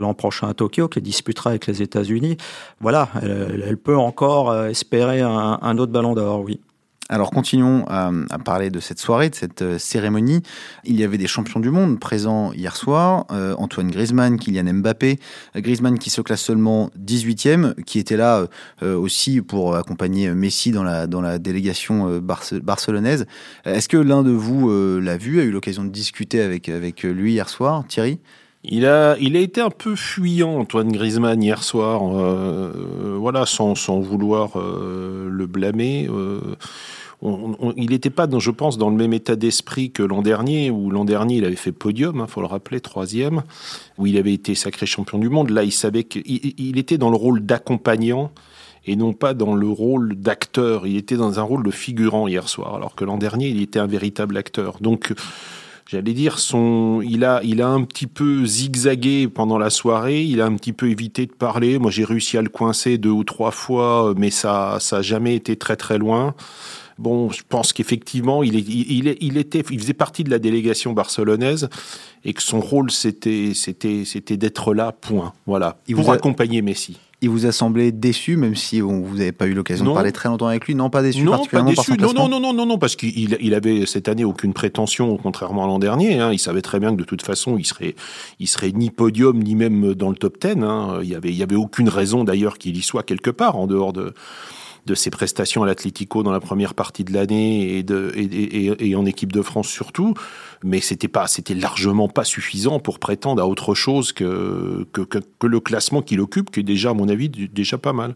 l'an 0.00 0.14
prochain 0.14 0.48
à 0.48 0.54
Tokyo, 0.54 0.88
qu'elle 0.88 1.02
disputera 1.02 1.50
avec 1.50 1.66
les 1.66 1.82
États-Unis. 1.82 2.36
Voilà, 2.80 3.08
elle, 3.22 3.64
elle, 3.66 3.76
peut 3.76 3.96
encore 3.96 4.50
euh, 4.50 4.68
espérer 4.68 5.20
un, 5.20 5.58
un 5.60 5.78
autre 5.78 5.92
Ballon 5.92 6.14
d'Or, 6.14 6.40
oui. 6.40 6.60
Alors 7.08 7.30
continuons 7.30 7.84
à, 7.86 8.10
parler 8.44 8.70
de 8.70 8.80
cette 8.80 8.98
soirée, 8.98 9.30
de 9.30 9.34
cette 9.36 9.62
euh, 9.62 9.78
cérémonie. 9.78 10.42
Il 10.84 10.98
y 10.98 11.04
avait 11.04 11.18
des 11.18 11.28
champions 11.28 11.60
du 11.60 11.70
monde 11.70 12.00
présents 12.00 12.52
hier 12.52 12.74
soir. 12.74 13.26
Euh, 13.30 13.54
Antoine 13.58 13.92
Griezmann, 13.92 14.38
Kylian 14.40 14.74
Mbappé. 14.74 15.20
Griezmann 15.54 16.00
qui 16.00 16.10
se 16.10 16.20
classe 16.20 16.40
seulement 16.40 16.90
18e, 16.98 17.80
qui 17.84 18.00
était 18.00 18.16
là 18.16 18.46
euh, 18.82 18.96
aussi 18.96 19.40
pour 19.40 19.76
accompagner 19.76 20.30
Messi 20.30 20.72
dans 20.72 20.82
la, 20.82 21.06
dans 21.06 21.38
délégation 21.38 22.20
barcelonaise. 22.20 23.26
Est-ce 23.64 23.88
que 23.88 23.96
l'un 23.96 24.22
de 24.22 24.30
vous 24.30 24.70
l'a 25.00 25.16
vu, 25.16 25.40
a 25.40 25.44
eu 25.44 25.50
l'occasion 25.50 25.84
de 25.84 25.90
discuter 25.90 26.40
avec 26.40 27.02
lui 27.02 27.32
hier 27.32 27.48
soir, 27.48 27.84
Thierry? 27.86 28.18
Il 28.66 28.86
a, 28.86 29.16
il 29.18 29.36
a 29.36 29.40
été 29.40 29.60
un 29.60 29.70
peu 29.70 29.96
fuyant, 29.96 30.58
Antoine 30.58 30.92
Griezmann, 30.92 31.42
hier 31.42 31.62
soir. 31.62 32.02
voilà, 33.18 33.46
sans, 33.46 33.74
sans 33.74 34.00
vouloir 34.00 34.58
le 34.58 35.46
blâmer 35.46 36.08
il 37.22 37.90
n'était 37.90 38.10
pas, 38.10 38.28
je 38.38 38.50
pense, 38.50 38.78
dans 38.78 38.90
le 38.90 38.96
même 38.96 39.12
état 39.12 39.36
d'esprit 39.36 39.90
que 39.90 40.02
l'an 40.02 40.22
dernier, 40.22 40.70
où 40.70 40.90
l'an 40.90 41.04
dernier, 41.04 41.36
il 41.36 41.44
avait 41.44 41.56
fait 41.56 41.72
podium, 41.72 42.16
il 42.16 42.20
hein, 42.22 42.26
faut 42.26 42.40
le 42.40 42.46
rappeler, 42.46 42.80
troisième, 42.80 43.42
où 43.98 44.06
il 44.06 44.16
avait 44.18 44.34
été 44.34 44.54
sacré 44.54 44.86
champion 44.86 45.18
du 45.18 45.28
monde. 45.28 45.50
Là, 45.50 45.62
il 45.62 45.72
savait 45.72 46.04
qu'il 46.04 46.22
il 46.26 46.78
était 46.78 46.98
dans 46.98 47.10
le 47.10 47.16
rôle 47.16 47.44
d'accompagnant 47.44 48.30
et 48.84 48.96
non 48.96 49.12
pas 49.12 49.34
dans 49.34 49.54
le 49.54 49.68
rôle 49.68 50.14
d'acteur. 50.14 50.86
Il 50.86 50.96
était 50.96 51.16
dans 51.16 51.40
un 51.40 51.42
rôle 51.42 51.64
de 51.64 51.70
figurant 51.70 52.28
hier 52.28 52.48
soir, 52.48 52.74
alors 52.74 52.94
que 52.94 53.04
l'an 53.04 53.16
dernier, 53.16 53.48
il 53.48 53.62
était 53.62 53.80
un 53.80 53.86
véritable 53.86 54.36
acteur. 54.36 54.76
Donc, 54.80 55.12
j'allais 55.86 56.12
dire, 56.12 56.38
son, 56.38 57.00
il 57.02 57.24
a, 57.24 57.40
il 57.44 57.62
a 57.62 57.68
un 57.68 57.82
petit 57.84 58.06
peu 58.06 58.44
zigzagué 58.44 59.28
pendant 59.28 59.58
la 59.58 59.70
soirée. 59.70 60.22
Il 60.22 60.40
a 60.40 60.46
un 60.46 60.54
petit 60.54 60.72
peu 60.72 60.90
évité 60.90 61.26
de 61.26 61.32
parler. 61.32 61.78
Moi, 61.78 61.90
j'ai 61.90 62.04
réussi 62.04 62.36
à 62.36 62.42
le 62.42 62.48
coincer 62.48 62.98
deux 62.98 63.10
ou 63.10 63.24
trois 63.24 63.50
fois, 63.50 64.14
mais 64.16 64.30
ça, 64.30 64.78
ça 64.80 64.98
a 64.98 65.02
jamais 65.02 65.34
été 65.34 65.56
très 65.56 65.76
très 65.76 65.98
loin. 65.98 66.34
Bon, 66.98 67.30
je 67.30 67.42
pense 67.46 67.74
qu'effectivement, 67.74 68.42
il, 68.42 68.54
il, 68.54 69.16
il, 69.20 69.36
était, 69.36 69.62
il 69.70 69.78
faisait 69.78 69.92
partie 69.92 70.24
de 70.24 70.30
la 70.30 70.38
délégation 70.38 70.94
barcelonaise 70.94 71.68
et 72.24 72.32
que 72.32 72.42
son 72.42 72.60
rôle, 72.60 72.90
c'était, 72.90 73.52
c'était, 73.54 74.04
c'était 74.06 74.38
d'être 74.38 74.72
là, 74.72 74.92
point. 74.92 75.34
Voilà, 75.46 75.78
il 75.88 75.94
pour 75.94 76.10
accompagner 76.10 76.62
Messi. 76.62 76.96
Il 77.22 77.30
vous 77.30 77.46
a 77.46 77.52
semblé 77.52 77.92
déçu, 77.92 78.36
même 78.36 78.54
si 78.54 78.80
vous 78.80 79.16
n'avez 79.16 79.32
pas 79.32 79.46
eu 79.46 79.54
l'occasion 79.54 79.86
de 79.86 79.92
parler 79.94 80.12
très 80.12 80.28
longtemps 80.28 80.48
avec 80.48 80.66
lui. 80.66 80.74
Non, 80.74 80.90
pas 80.90 81.02
déçu 81.02 81.24
particulièrement 81.24 81.72
pas 81.72 81.82
déçu. 81.82 81.98
non, 81.98 82.12
non, 82.12 82.28
non, 82.28 82.40
non, 82.40 82.52
non, 82.52 82.66
non, 82.66 82.78
parce 82.78 82.94
qu'il 82.94 83.38
il 83.40 83.54
avait 83.54 83.86
cette 83.86 84.08
année 84.08 84.24
aucune 84.24 84.52
prétention, 84.52 85.16
contrairement 85.16 85.64
à 85.64 85.66
l'an 85.66 85.78
dernier. 85.78 86.20
Hein. 86.20 86.32
Il 86.32 86.38
savait 86.38 86.60
très 86.60 86.78
bien 86.78 86.90
que 86.90 86.96
de 86.96 87.04
toute 87.04 87.22
façon, 87.22 87.56
il 87.56 87.64
serait, 87.64 87.94
il 88.38 88.46
serait 88.46 88.72
ni 88.72 88.90
podium 88.90 89.38
ni 89.38 89.54
même 89.54 89.94
dans 89.94 90.10
le 90.10 90.16
top 90.16 90.38
10. 90.40 90.62
Hein. 90.62 90.98
Il 91.02 91.08
y 91.08 91.14
avait, 91.14 91.30
il 91.30 91.36
y 91.36 91.42
avait 91.42 91.56
aucune 91.56 91.88
raison 91.88 92.22
d'ailleurs 92.22 92.58
qu'il 92.58 92.76
y 92.76 92.82
soit 92.82 93.02
quelque 93.02 93.30
part 93.30 93.56
en 93.56 93.66
dehors 93.66 93.94
de 93.94 94.12
de 94.86 94.94
ses 94.94 95.10
prestations 95.10 95.62
à 95.62 95.66
l'Atlético 95.66 96.22
dans 96.22 96.30
la 96.30 96.40
première 96.40 96.74
partie 96.74 97.04
de 97.04 97.12
l'année 97.12 97.76
et, 97.76 97.82
de, 97.82 98.12
et, 98.16 98.94
en 98.96 99.04
équipe 99.04 99.32
de 99.32 99.42
France 99.42 99.68
surtout, 99.68 100.14
mais 100.62 100.80
c'était 100.80 101.08
pas, 101.08 101.26
c'était 101.26 101.54
largement 101.54 102.08
pas 102.08 102.24
suffisant 102.24 102.78
pour 102.78 102.98
prétendre 102.98 103.42
à 103.42 103.46
autre 103.46 103.74
chose 103.74 104.12
que, 104.12 104.86
que, 104.92 105.02
que, 105.02 105.46
le 105.46 105.60
classement 105.60 106.02
qu'il 106.02 106.20
occupe, 106.20 106.50
qui 106.50 106.60
est 106.60 106.64
déjà, 106.64 106.90
à 106.90 106.94
mon 106.94 107.08
avis, 107.08 107.28
déjà 107.28 107.78
pas 107.78 107.92
mal. 107.92 108.14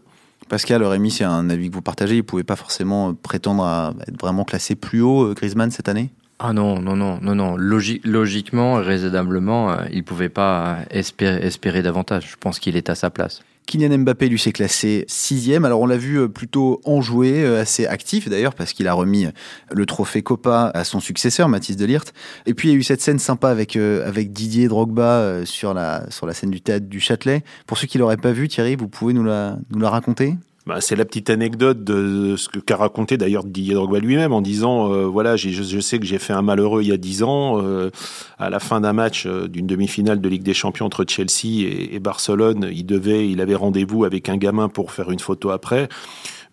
Pascal, 0.49 0.83
Rémi, 0.83 1.11
c'est 1.11 1.23
un 1.23 1.49
avis 1.49 1.69
que 1.69 1.75
vous 1.75 1.81
partagez. 1.81 2.15
Il 2.15 2.19
ne 2.19 2.23
pouvait 2.23 2.43
pas 2.43 2.55
forcément 2.55 3.13
prétendre 3.13 3.63
à 3.63 3.93
être 4.07 4.19
vraiment 4.19 4.43
classé 4.43 4.75
plus 4.75 5.01
haut, 5.01 5.23
euh, 5.23 5.33
Griezmann, 5.33 5.71
cette 5.71 5.87
année? 5.87 6.09
Ah 6.39 6.53
non, 6.53 6.81
non, 6.81 6.95
non, 6.95 7.19
non, 7.21 7.35
non. 7.35 7.55
logiquement, 7.55 8.75
raisonnablement, 8.75 9.71
euh, 9.71 9.75
il 9.91 9.99
ne 9.99 10.03
pouvait 10.03 10.29
pas 10.29 10.79
espérer, 10.89 11.45
espérer 11.45 11.83
davantage. 11.83 12.31
Je 12.31 12.35
pense 12.35 12.59
qu'il 12.59 12.75
est 12.75 12.89
à 12.89 12.95
sa 12.95 13.11
place. 13.11 13.43
Kylian 13.65 13.99
Mbappé, 13.99 14.27
lui, 14.27 14.39
s'est 14.39 14.51
classé 14.51 15.05
sixième. 15.07 15.65
Alors, 15.65 15.79
on 15.79 15.85
l'a 15.85 15.97
vu 15.97 16.19
euh, 16.19 16.27
plutôt 16.27 16.81
enjoué, 16.83 17.43
euh, 17.43 17.61
assez 17.61 17.85
actif 17.85 18.27
d'ailleurs, 18.27 18.53
parce 18.53 18.73
qu'il 18.73 18.87
a 18.87 18.93
remis 18.93 19.25
euh, 19.25 19.31
le 19.71 19.85
trophée 19.85 20.21
Copa 20.21 20.71
à 20.73 20.83
son 20.83 20.99
successeur, 20.99 21.47
Mathis 21.47 21.77
Delirte. 21.77 22.13
Et 22.45 22.53
puis, 22.53 22.69
il 22.69 22.71
y 22.71 22.75
a 22.75 22.77
eu 22.77 22.83
cette 22.83 23.01
scène 23.01 23.19
sympa 23.19 23.49
avec, 23.49 23.75
avec 23.75 24.33
Didier 24.33 24.67
Drogba 24.67 25.45
sur 25.45 25.73
la, 25.73 26.09
sur 26.09 26.25
la 26.25 26.33
scène 26.33 26.51
du 26.51 26.61
théâtre 26.61 26.87
du 26.87 26.99
Châtelet. 26.99 27.43
Pour 27.67 27.77
ceux 27.77 27.87
qui 27.87 27.97
l'auraient 27.97 28.17
pas 28.17 28.31
vu, 28.31 28.47
Thierry, 28.47 28.75
vous 28.75 28.87
pouvez 28.87 29.13
nous 29.13 29.23
la, 29.23 29.57
nous 29.71 29.79
la 29.79 29.89
raconter? 29.89 30.35
Bah, 30.67 30.79
c'est 30.79 30.95
la 30.95 31.05
petite 31.05 31.31
anecdote 31.31 31.83
de 31.83 32.35
ce 32.37 32.47
qu'a 32.47 32.75
raconté 32.75 33.17
d'ailleurs 33.17 33.43
Didier 33.43 33.73
Drogba 33.73 33.99
lui-même 33.99 34.31
en 34.31 34.41
disant 34.41 34.93
euh, 34.93 35.05
voilà 35.05 35.35
je, 35.35 35.79
sais 35.79 35.97
que 35.97 36.05
j'ai 36.05 36.19
fait 36.19 36.33
un 36.33 36.43
malheureux 36.43 36.83
il 36.83 36.89
y 36.89 36.91
a 36.91 36.97
dix 36.97 37.23
ans 37.23 37.59
euh, 37.59 37.89
à 38.37 38.51
la 38.51 38.59
fin 38.59 38.79
d'un 38.79 38.93
match 38.93 39.25
euh, 39.25 39.47
d'une 39.47 39.65
demi-finale 39.65 40.21
de 40.21 40.29
Ligue 40.29 40.43
des 40.43 40.53
Champions 40.53 40.85
entre 40.85 41.03
Chelsea 41.07 41.63
et, 41.63 41.95
et 41.95 41.99
Barcelone 41.99 42.69
il 42.71 42.85
devait 42.85 43.27
il 43.27 43.41
avait 43.41 43.55
rendez-vous 43.55 44.05
avec 44.05 44.29
un 44.29 44.37
gamin 44.37 44.69
pour 44.69 44.91
faire 44.91 45.09
une 45.09 45.19
photo 45.19 45.49
après 45.49 45.89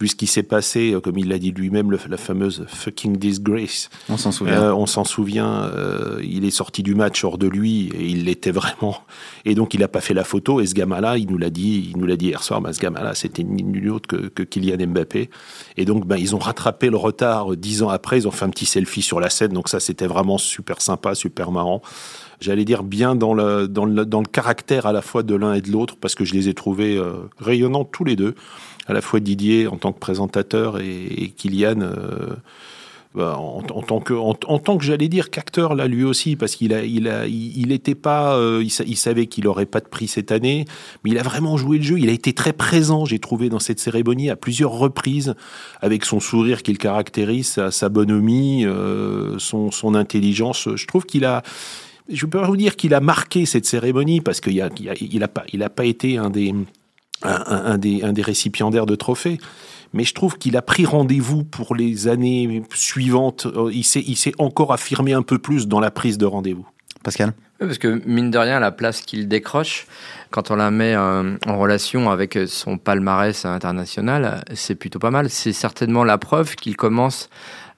vu 0.01 0.09
ce 0.09 0.17
qui 0.17 0.27
s'est 0.27 0.43
passé, 0.43 0.93
euh, 0.93 1.01
comme 1.01 1.19
il 1.19 1.29
l'a 1.29 1.39
dit 1.39 1.51
lui-même, 1.51 1.91
la 1.91 2.17
fameuse 2.17 2.65
fucking 2.69 3.17
disgrace. 3.17 3.91
On 4.09 4.17
s'en 4.17 4.33
souvient. 4.33 4.63
Euh, 4.63 4.73
on 4.73 4.87
s'en 4.87 5.05
souvient. 5.05 5.65
Euh, 5.65 6.21
il 6.23 6.45
est 6.45 6.51
sorti 6.51 6.83
du 6.83 6.95
match 6.95 7.25
hors 7.25 7.39
de 7.39 7.49
lui 7.49 7.89
et 7.89 8.07
il 8.07 8.25
l'était 8.25 8.51
vraiment. 8.51 8.99
Et 9.45 9.55
donc 9.55 9.75
il 9.75 9.81
n'a 9.81 9.89
pas 9.89 10.01
fait 10.01 10.15
la 10.15 10.25
photo. 10.25 10.61
Et 10.61 10.67
ce 10.67 10.75
gamin-là, 10.75 11.19
il 11.19 11.29
nous 11.29 11.39
l'a 11.39 11.51
dit, 11.51 11.91
il 11.93 11.99
nous 11.99 12.07
l'a 12.07 12.17
dit 12.17 12.27
hier 12.27 12.43
soir. 12.43 12.61
Bah, 12.61 12.73
ce 12.73 12.81
gamin-là, 12.81 13.15
c'était 13.15 13.43
nul 13.43 13.91
autre 13.91 14.07
que, 14.07 14.29
que, 14.29 14.43
Kylian 14.43 14.87
Mbappé. 14.89 15.31
Et 15.77 15.85
donc, 15.85 16.07
ben, 16.07 16.17
ils 16.17 16.35
ont 16.35 16.39
rattrapé 16.39 16.91
le 16.91 16.97
retard 16.97 17.57
dix 17.57 17.83
ans 17.83 17.89
après. 17.89 18.19
Ils 18.19 18.29
ont 18.29 18.33
fait 18.33 18.45
un 18.45 18.51
petit 18.51 18.67
selfie 18.67 19.03
sur 19.03 19.21
la 19.21 19.31
scène. 19.31 19.53
Donc 19.53 19.69
ça, 19.69 19.81
c'était 19.81 20.07
vraiment 20.07 20.39
super 20.39 20.81
sympa, 20.81 21.15
super 21.15 21.51
marrant 21.51 21.83
j'allais 22.41 22.65
dire 22.65 22.83
bien 22.83 23.15
dans 23.15 23.35
le, 23.35 23.69
dans 23.69 23.85
le, 23.85 24.05
dans 24.05 24.21
le 24.21 24.27
caractère 24.27 24.87
à 24.87 24.93
la 24.93 25.03
fois 25.03 25.23
de 25.23 25.35
l'un 25.35 25.55
et 25.55 25.61
de 25.61 25.71
l'autre, 25.71 25.97
parce 26.01 26.15
que 26.15 26.25
je 26.25 26.35
les 26.35 26.49
ai 26.49 26.55
trouvés 26.55 27.01
rayonnants 27.39 27.85
tous 27.85 28.05
les 28.05 28.17
deux. 28.17 28.35
À 28.89 28.95
la 28.95 29.03
fois 29.03 29.21
Didier 29.21 29.67
en 29.67 29.77
tant 29.77 29.93
que 29.93 29.99
présentateur 29.99 30.81
et, 30.81 31.35
Kylian 31.37 31.83
euh, 31.83 32.37
bah, 33.15 33.37
en, 33.39 33.63
tant 33.63 34.01
que 34.01 34.15
en, 34.15 34.35
tant 34.35 34.79
que 34.79 34.85
j'allais 34.85 35.09
dire 35.09 35.31
qu'acteur 35.31 35.75
là 35.75 35.87
lui 35.89 36.05
aussi 36.05 36.37
parce 36.37 36.55
qu'il 36.55 36.73
a 36.73 36.85
il 36.85 37.07
a 37.09 37.27
il, 37.27 37.73
était 37.73 37.95
pas 37.95 38.37
euh, 38.37 38.65
il, 38.65 38.97
savait 38.97 39.27
qu'il 39.27 39.47
aurait 39.47 39.67
pas 39.67 39.81
de 39.81 39.89
prix 39.89 40.09
cette 40.09 40.33
année 40.33 40.65
mais 41.05 41.11
il 41.11 41.19
a 41.19 41.23
vraiment 41.23 41.59
joué 41.59 41.77
le 41.79 41.85
jeu. 41.85 41.99
Il 41.99 42.09
a 42.09 42.13
été 42.13 42.33
très 42.33 42.55
présent 42.55 43.05
j'ai 43.05 43.19
trouvé 43.19 43.51
dans 43.51 43.59
cette 43.59 43.79
cérémonie 43.79 44.31
à 44.31 44.37
plusieurs 44.37 44.73
reprises 44.73 45.35
avec 45.83 46.07
son 46.07 46.19
sourire 46.19 46.63
qu'il 46.63 46.79
caractérise 46.79 47.61
sa, 47.71 47.89
bonhomie 47.91 48.65
euh, 48.65 49.39
son 49.39 49.71
son 49.71 49.95
intelligence. 49.95 50.69
Je 50.77 50.87
trouve 50.87 51.05
qu'il 51.05 51.27
a 51.27 51.43
je 52.09 52.27
peux 52.27 52.41
vous 52.43 52.57
dire 52.57 52.77
qu'il 52.77 52.95
a 52.95 53.01
marqué 53.01 53.47
cette 53.47 53.67
cérémonie 53.67 54.21
parce 54.21 54.41
qu'il 54.41 54.61
a, 54.61 54.69
il 54.79 55.23
a 55.23 55.29
pas 55.29 55.45
il 55.53 55.63
a 55.63 55.69
pas 55.69 55.85
été 55.85 56.19
un 56.19 56.31
des 56.31 56.55
un, 57.23 57.79
des, 57.79 58.03
un 58.03 58.13
des 58.13 58.23
récipiendaires 58.23 58.87
de 58.87 58.95
trophées. 58.95 59.39
Mais 59.93 60.05
je 60.05 60.15
trouve 60.15 60.37
qu'il 60.39 60.57
a 60.57 60.63
pris 60.63 60.85
rendez-vous 60.85 61.45
pour 61.45 61.75
les 61.75 62.09
années 62.09 62.63
suivantes. 62.75 63.47
Euh, 63.47 63.71
il 63.73 63.85
s'est, 63.85 64.05
il 64.07 64.17
s'est 64.17 64.35
encore 64.39 64.73
affirmé 64.73 65.15
un 65.15 65.23
peu 65.23 65.39
plus 65.39 65.67
dans 65.67 65.81
la 65.81 65.91
prise 65.91 66.19
de 66.19 66.27
rendez-vous. 66.27 66.67
Pascal? 67.03 67.33
Parce 67.59 67.79
que 67.79 68.03
mine 68.07 68.31
de 68.31 68.39
rien, 68.39 68.61
la 68.61 68.71
place 68.71 69.01
qu'il 69.01 69.29
décroche, 69.29 69.87
quand 70.31 70.51
on 70.51 70.57
la 70.57 70.71
met 70.71 70.95
euh, 70.95 71.37
en 71.47 71.59
relation 71.59 72.11
avec 72.11 72.39
son 72.47 72.77
palmarès 72.77 73.45
international, 73.47 74.45
c'est 74.55 74.75
plutôt 74.75 74.99
pas 74.99 75.11
mal. 75.11 75.31
C'est 75.31 75.53
certainement 75.53 76.05
la 76.05 76.19
preuve 76.19 76.55
qu'il 76.55 76.77
commence 76.77 77.31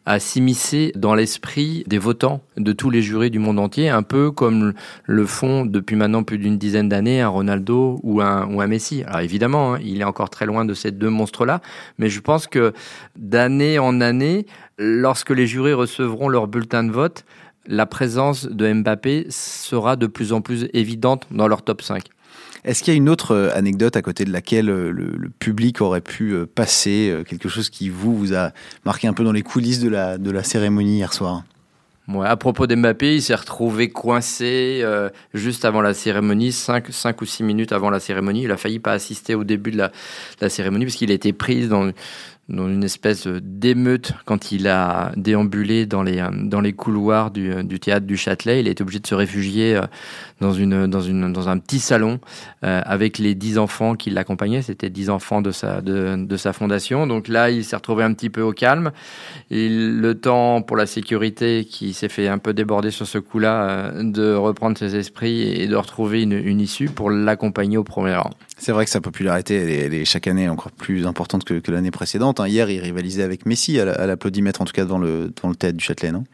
à 0.07 0.19
s'immiscer 0.19 0.93
dans 0.97 1.15
l'esprit 1.15 1.85
des 1.87 1.99
votants 1.99 2.41
de 2.57 2.73
tous 2.73 2.91
les 2.91 3.03
jurys 3.03 3.31
du 3.31 3.39
monde 3.39 3.59
entier, 3.59 3.89
un 3.89 4.03
peu 4.03 4.31
comme 4.31 4.73
le 5.05 5.27
font 5.27 5.67
depuis 5.67 5.97
maintenant 5.97 6.23
plus 6.23 6.39
d'une 6.39 6.59
dizaine 6.59 6.89
d'années 6.89 7.21
un 7.21 7.29
Ronaldo 7.29 8.01
ou 8.03 8.21
un, 8.21 8.47
ou 8.53 8.61
un 8.61 8.67
Messi. 8.67 9.03
Alors 9.05 9.21
évidemment, 9.21 9.75
hein, 9.75 9.79
il 9.83 10.01
est 10.01 10.05
encore 10.05 10.31
très 10.31 10.47
loin 10.47 10.65
de 10.65 10.75
ces 10.75 10.91
deux 10.91 11.11
monstres-là, 11.11 11.61
mais 11.99 12.09
je 12.09 12.21
pense 12.21 12.47
que 12.47 12.73
d'année 13.17 13.79
en 13.79 14.01
année, 14.01 14.47
lorsque 14.79 15.31
les 15.31 15.47
jurys 15.47 15.75
recevront 15.75 16.29
leur 16.29 16.49
bulletin 16.49 16.85
de 16.85 16.91
vote, 16.91 17.25
la 17.67 17.87
présence 17.87 18.47
de 18.47 18.73
Mbappé 18.73 19.27
sera 19.29 19.97
de 19.97 20.07
plus 20.07 20.33
en 20.33 20.41
plus 20.41 20.69
évidente 20.73 21.27
dans 21.31 21.47
leur 21.47 21.63
top 21.63 21.83
5. 21.83 22.05
Est-ce 22.65 22.83
qu'il 22.83 22.93
y 22.93 22.97
a 22.97 22.99
une 22.99 23.09
autre 23.09 23.33
euh, 23.33 23.51
anecdote 23.55 23.97
à 23.97 24.03
côté 24.03 24.25
de 24.25 24.33
laquelle 24.33 24.69
euh, 24.69 24.91
le, 24.91 25.31
public 25.39 25.81
aurait 25.81 26.01
pu 26.01 26.33
euh, 26.33 26.47
passer, 26.47 27.23
quelque 27.27 27.49
chose 27.49 27.71
qui 27.71 27.89
vous, 27.89 28.17
vous 28.17 28.35
a 28.35 28.53
marqué 28.85 29.09
un 29.09 29.13
peu 29.13 29.25
dans 29.25 29.33
les 29.33 29.43
coulisses 29.43 29.81
de 29.81 29.89
la, 29.89 30.19
de 30.19 30.31
la 30.31 30.43
cérémonie 30.43 30.97
hier 30.97 31.13
soir? 31.13 31.45
Ouais, 32.09 32.27
à 32.27 32.37
propos 32.37 32.67
d'Mbappé, 32.67 33.15
il 33.15 33.23
s'est 33.23 33.35
retrouvé 33.35 33.89
coincé 33.91 34.85
juste 35.33 35.65
avant 35.65 35.81
la 35.81 35.95
cérémonie, 35.95 36.51
5, 36.51 36.87
5 36.91 37.23
ou 37.23 37.25
6 37.25 37.45
minutes 37.45 37.73
avant 37.73 37.89
la 37.89 38.01
cérémonie. 38.01 38.43
Il 38.43 38.51
a 38.51 38.57
failli 38.57 38.81
pas 38.81 38.93
assister 38.93 39.37
au 39.37 39.45
début 39.45 39.71
de 39.71 39.79
la, 39.79 39.89
de 39.89 39.93
la 40.41 40.49
cérémonie 40.49 40.87
parce 40.87 40.97
qu'il 40.97 41.13
été 41.13 41.33
pris 41.33 41.69
dans, 41.69 41.93
dans 42.51 42.69
une 42.69 42.83
espèce 42.83 43.27
d'émeute 43.27 44.13
quand 44.25 44.53
il 44.53 44.67
a 44.67 45.13
déambulé 45.17 45.87
dans 45.87 46.03
les, 46.03 46.23
dans 46.33 46.61
les 46.61 46.73
couloirs 46.73 47.31
du, 47.31 47.65
du 47.65 47.79
théâtre 47.79 48.07
du 48.07 48.17
Châtelet. 48.17 48.61
Il 48.61 48.69
a 48.69 48.71
été 48.71 48.83
obligé 48.83 48.99
de 48.99 49.07
se 49.07 49.15
réfugier 49.15 49.77
euh, 49.77 49.83
dans, 50.41 50.53
une, 50.53 50.87
dans, 50.87 51.01
une, 51.01 51.33
dans 51.33 51.49
un 51.49 51.59
petit 51.59 51.79
salon 51.79 52.19
euh, 52.65 52.83
avec 52.85 53.19
les 53.19 53.35
10 53.35 53.59
enfants 53.59 53.95
qui 53.95 54.11
l'accompagnaient. 54.11 54.63
C'était 54.63 54.91
10 54.91 55.11
enfants 55.11 55.43
de 55.43 55.53
sa, 55.53 55.81
de, 55.81 56.17
de 56.17 56.37
sa 56.37 56.53
fondation. 56.53 57.07
Donc 57.07 57.29
là, 57.29 57.51
il 57.51 57.65
s'est 57.65 57.77
retrouvé 57.77 58.03
un 58.03 58.13
petit 58.13 58.31
peu 58.31 58.43
au 58.43 58.53
calme. 58.53 58.91
Et 59.51 59.69
le 59.69 60.15
temps 60.15 60.63
pour 60.63 60.77
la 60.77 60.87
sécurité 60.87 61.65
qui 61.65 61.93
s'est 61.93 62.09
fait 62.09 62.29
un 62.29 62.39
peu 62.39 62.53
déborder 62.53 62.91
sur 62.91 63.07
ce 63.07 63.19
coup-là, 63.19 63.69
euh, 63.69 64.03
de 64.03 64.35
reprendre 64.35 64.77
ses 64.77 64.97
esprits 64.97 65.43
et 65.43 65.69
de 65.69 65.77
retrouver 65.77 66.23
une, 66.23 66.61
issue 66.61 66.87
pour 66.87 67.11
l'accompagner 67.11 67.79
au 67.79 67.85
premier 67.85 68.17
rang. 68.17 68.31
C'est 68.59 68.73
vrai 68.73 68.85
que 68.85 68.91
sa 68.91 69.01
popularité, 69.01 69.55
elle 69.55 69.95
est, 69.95 70.05
chaque 70.05 70.27
année 70.27 70.49
encore 70.49 70.73
plus 70.73 71.07
importante 71.07 71.45
que 71.45 71.71
l'année 71.71 71.91
précédente. 71.91 72.40
Hein. 72.41 72.49
Hier, 72.49 72.71
il 72.71 72.81
rivalisait 72.81 73.23
avec 73.23 73.47
Messi 73.47 73.79
à 73.81 74.07
l'applaudimètre, 74.07 74.61
en 74.61 74.65
tout 74.65 74.73
cas 74.73 74.85
devant 74.85 74.99
le, 74.99 75.33
devant 75.35 75.49
le 75.51 75.73
du 75.73 75.85
Châtelet, 75.85 76.13
non? 76.13 76.25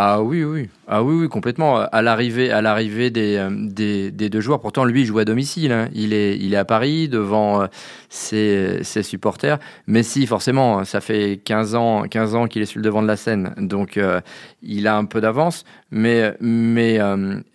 Ah 0.00 0.22
oui, 0.22 0.44
oui, 0.44 0.68
ah 0.86 1.02
oui, 1.02 1.22
oui, 1.22 1.28
complètement. 1.28 1.78
À 1.80 2.02
l'arrivée, 2.02 2.52
à 2.52 2.62
l'arrivée 2.62 3.10
des, 3.10 3.34
euh, 3.34 3.50
des, 3.52 4.12
des, 4.12 4.30
deux 4.30 4.40
joueurs. 4.40 4.60
Pourtant, 4.60 4.84
lui, 4.84 5.00
il 5.00 5.06
joue 5.06 5.18
à 5.18 5.24
domicile. 5.24 5.72
Hein. 5.72 5.88
Il 5.92 6.12
est, 6.12 6.38
il 6.38 6.54
est 6.54 6.56
à 6.56 6.64
Paris 6.64 7.08
devant 7.08 7.62
euh, 7.62 7.66
ses, 8.08 8.84
ses 8.84 9.02
supporters. 9.02 9.58
Messi, 9.88 10.28
forcément, 10.28 10.84
ça 10.84 11.00
fait 11.00 11.40
15 11.44 11.74
ans, 11.74 12.02
15 12.08 12.36
ans 12.36 12.46
qu'il 12.46 12.62
est 12.62 12.66
sur 12.66 12.78
le 12.78 12.84
devant 12.84 13.02
de 13.02 13.08
la 13.08 13.16
scène, 13.16 13.54
donc 13.56 13.96
euh, 13.96 14.20
il 14.62 14.86
a 14.86 14.96
un 14.96 15.04
peu 15.04 15.20
d'avance. 15.20 15.64
Mais, 15.90 16.32
mais 16.38 17.00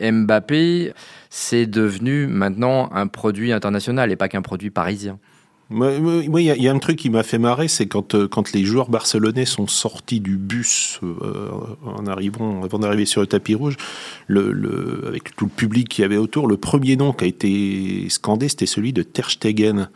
Mbappé, 0.01 0.91
c'est 1.29 1.65
devenu 1.65 2.27
maintenant 2.27 2.89
un 2.91 3.07
produit 3.07 3.53
international 3.53 4.11
et 4.11 4.17
pas 4.17 4.27
qu'un 4.27 4.41
produit 4.41 4.69
parisien. 4.69 5.17
Moi, 5.73 6.41
il 6.41 6.61
y, 6.61 6.67
a 6.67 6.71
un 6.71 6.77
truc 6.77 6.97
qui 6.99 7.09
m'a 7.09 7.23
fait 7.23 7.39
marrer, 7.39 7.67
c'est 7.67 7.87
quand, 7.87 8.13
euh, 8.13 8.27
quand 8.27 8.53
les 8.53 8.63
joueurs 8.63 8.89
barcelonais 8.89 9.45
sont 9.45 9.65
sortis 9.65 10.19
du 10.19 10.37
bus 10.37 10.99
euh, 11.01 11.49
en 11.83 12.05
arrivant, 12.05 12.61
avant 12.63 12.77
d'arriver 12.77 13.05
sur 13.05 13.21
le 13.21 13.27
tapis 13.27 13.55
rouge, 13.55 13.75
le, 14.27 14.51
le, 14.51 15.05
avec 15.07 15.35
tout 15.35 15.45
le 15.45 15.51
public 15.51 15.89
qui 15.89 16.01
y 16.01 16.03
avait 16.03 16.17
autour, 16.17 16.47
le 16.47 16.57
premier 16.57 16.95
nom 16.95 17.11
qui 17.11 17.25
a 17.25 17.27
été 17.27 18.07
scandé, 18.09 18.49
c'était 18.49 18.67
celui 18.67 18.93
de 18.93 19.01
Ter 19.01 19.31
Stegen 19.31 19.89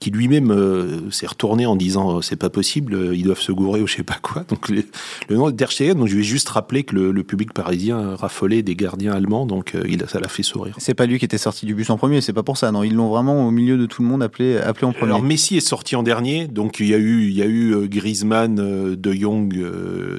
qui 0.00 0.10
lui-même 0.10 0.50
euh, 0.50 1.10
s'est 1.10 1.26
retourné 1.26 1.66
en 1.66 1.76
disant 1.76 2.20
c'est 2.20 2.36
pas 2.36 2.50
possible, 2.50 3.12
ils 3.14 3.22
doivent 3.22 3.40
se 3.40 3.52
gourer 3.52 3.80
ou 3.80 3.86
je 3.86 3.96
sais 3.96 4.02
pas 4.02 4.18
quoi. 4.20 4.44
Donc 4.48 4.68
le, 4.68 4.84
le 5.28 5.36
nom 5.36 5.50
de 5.50 5.56
Ter 5.56 5.70
Stegen, 5.70 5.94
donc 5.94 6.08
je 6.08 6.16
vais 6.16 6.22
juste 6.22 6.48
rappeler 6.48 6.84
que 6.84 6.94
le, 6.94 7.12
le 7.12 7.22
public 7.22 7.52
parisien 7.52 8.16
raffolait 8.16 8.62
des 8.62 8.76
gardiens 8.76 9.12
allemands, 9.12 9.46
donc 9.46 9.74
euh, 9.74 9.84
il, 9.88 10.04
ça 10.08 10.20
l'a 10.20 10.28
fait 10.28 10.42
sourire. 10.42 10.74
C'est 10.78 10.94
pas 10.94 11.06
lui 11.06 11.18
qui 11.18 11.24
était 11.24 11.38
sorti 11.38 11.66
du 11.66 11.74
bus 11.74 11.90
en 11.90 11.96
premier, 11.96 12.20
c'est 12.20 12.32
pas 12.32 12.42
pour 12.42 12.56
ça, 12.56 12.70
non, 12.72 12.82
ils 12.82 12.94
l'ont 12.94 13.08
vraiment 13.08 13.46
au 13.46 13.50
milieu 13.50 13.76
de 13.78 13.86
tout 13.86 14.02
le 14.02 14.08
monde 14.08 14.22
appelé, 14.22 14.58
appelé 14.58 14.86
en 14.86 14.92
premier. 14.92 15.12
Alors 15.12 15.22
Messi 15.22 15.56
est 15.56 15.66
sorti 15.66 15.96
en 15.96 16.02
dernier, 16.02 16.48
donc 16.48 16.80
il 16.80 16.86
y 16.86 16.94
a 16.94 16.98
eu, 16.98 17.28
il 17.28 17.34
y 17.34 17.42
a 17.42 17.46
eu 17.46 17.88
Griezmann, 17.88 18.56
De 18.96 19.12
Jong, 19.12 19.54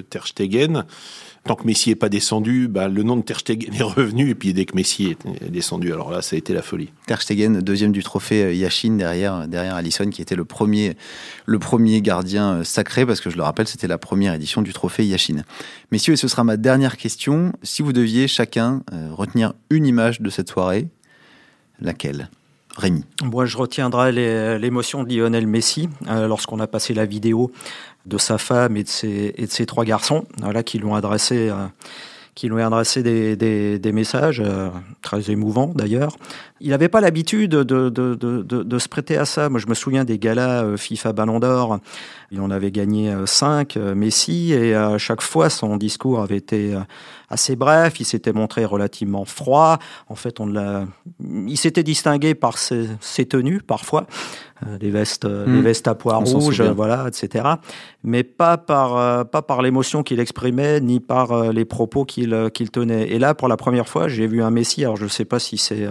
Ter 0.10 0.28
Stegen 0.28 0.86
tant 1.46 1.56
que 1.56 1.66
Messi 1.66 1.90
n'est 1.90 1.96
pas 1.96 2.10
descendu, 2.10 2.68
bah, 2.68 2.88
le 2.88 3.04
nom 3.04 3.16
de 3.16 3.22
Ter 3.22 3.40
Stegen 3.40 3.74
est 3.80 3.84
revenu, 3.84 4.30
et 4.30 4.36
puis 4.36 4.54
dès 4.54 4.66
que 4.66 4.76
Messi 4.76 5.12
est 5.12 5.50
descendu, 5.50 5.94
alors 5.94 6.12
là, 6.12 6.22
ça 6.22 6.36
a 6.36 6.40
été 6.40 6.54
la 6.54 6.62
folie. 6.62 6.90
Ter 7.06 7.22
Stegen, 7.22 7.62
deuxième 7.62 7.92
du 7.92 8.04
trophée 8.04 8.56
Yashin 8.58 8.98
derrière, 8.98 9.48
derrière 9.48 9.76
Allison, 9.76 10.10
qui 10.10 10.22
était 10.22 10.36
le 10.36 10.46
premier, 10.46 10.98
le 11.46 11.60
premier 11.60 12.02
gardien 12.02 12.64
sacré, 12.64 13.06
parce 13.06 13.22
que 13.22 13.30
je 13.30 13.38
le 13.38 13.44
rappelle, 13.44 13.68
c'était 13.68 13.88
la 13.88 13.98
première 13.98 14.34
édition 14.34 14.62
du 14.62 14.74
trophée 14.74 15.06
Yashin. 15.06 15.44
Messieurs, 15.92 16.14
et 16.14 16.18
ce 16.18 16.28
sera 16.28 16.44
ma 16.44 16.58
dernière 16.58 16.98
question, 16.98 17.54
si 17.64 17.82
vous 17.82 17.94
deviez 17.94 18.28
chacun 18.28 18.82
retenir 19.12 19.54
une 19.70 19.86
image 19.86 20.22
de 20.22 20.30
cette 20.30 20.50
soirée, 20.50 20.88
laquelle? 21.80 22.30
Rémi. 22.76 23.06
Moi, 23.24 23.46
je 23.46 23.58
retiendrai 23.58 24.12
l'émotion 24.60 25.04
de 25.04 25.14
Lionel 25.14 25.48
Messi 25.48 25.90
euh, 26.08 26.28
lorsqu'on 26.28 26.60
a 26.60 26.68
passé 26.68 26.94
la 26.94 27.06
vidéo 27.06 27.52
de 28.06 28.18
sa 28.18 28.38
femme 28.38 28.76
et 28.78 28.84
de 28.84 28.90
ses, 28.90 29.66
trois 29.66 29.86
garçons, 29.86 30.26
voilà, 30.42 30.62
qui 30.62 30.78
lui 30.80 30.86
ont 30.86 30.96
adressé, 30.96 31.50
euh, 31.50 31.68
qui 32.36 32.50
lui 32.50 32.62
adressé 32.62 33.02
des 33.02 33.92
messages 33.94 34.42
euh, 34.46 34.70
très 35.02 35.32
émouvants 35.32 35.72
d'ailleurs. 35.74 36.18
Il 36.62 36.70
n'avait 36.70 36.90
pas 36.90 37.02
l'habitude 37.02 37.52
de, 37.52 37.64
de, 37.64 37.90
de, 37.90 38.44
de, 38.44 38.80
se 38.80 38.88
prêter 38.88 39.18
à 39.18 39.26
ça. 39.26 39.50
Moi, 39.50 39.60
je 39.60 39.68
me 39.68 39.74
souviens 39.74 40.06
des 40.06 40.18
galas 40.18 40.78
FIFA 40.78 41.14
Ballon 41.14 41.40
d'Or. 41.40 41.80
Il 42.32 42.40
en 42.40 42.50
avait 42.50 42.72
gagné 42.72 43.14
cinq, 43.26 43.76
Messi, 43.76 44.54
et 44.54 44.74
à 44.74 44.98
chaque 44.98 45.22
fois, 45.22 45.50
son 45.50 45.76
discours 45.78 46.22
avait 46.22 46.38
été 46.38 46.76
assez 47.30 47.56
bref. 47.56 48.00
Il 48.00 48.06
s'était 48.06 48.34
montré 48.34 48.66
relativement 48.66 49.26
froid. 49.26 49.80
En 50.08 50.16
fait, 50.16 50.40
on 50.40 50.48
l'a, 50.48 50.86
il 51.20 51.58
s'était 51.58 51.84
distingué 51.84 52.36
par 52.36 52.58
ses, 52.58 52.88
ses 53.00 53.26
tenues 53.26 53.62
parfois, 53.62 54.08
euh, 54.66 54.78
les 54.80 54.90
vestes, 54.90 55.26
mmh. 55.26 55.56
les 55.56 55.62
vestes 55.62 55.88
à 55.88 55.96
pois 55.96 56.18
rouges, 56.18 56.62
voilà, 56.62 57.08
etc. 57.08 57.46
Mais 58.04 58.24
pas 58.24 58.58
par, 58.58 58.98
euh, 58.98 59.24
pas 59.24 59.42
par 59.42 59.62
l'émotion 59.62 60.04
qu'il 60.04 60.20
exprimait, 60.20 60.80
ni 60.80 61.00
par 61.00 61.32
euh, 61.32 61.52
les 61.52 61.66
propos 61.66 62.06
qu'il 62.06 62.52
tenait. 62.72 63.10
Et 63.10 63.20
là, 63.20 63.34
pour 63.34 63.48
la 63.48 63.58
première 63.58 63.88
fois, 63.88 64.08
j'ai 64.08 64.28
vu 64.28 64.42
un 64.42 64.52
Messi. 64.52 64.84
Alors, 64.84 64.98
je 64.98 65.04
ne 65.04 65.10
sais 65.10 65.26
pas 65.26 65.40
si 65.40 65.58
c'est 65.58 65.88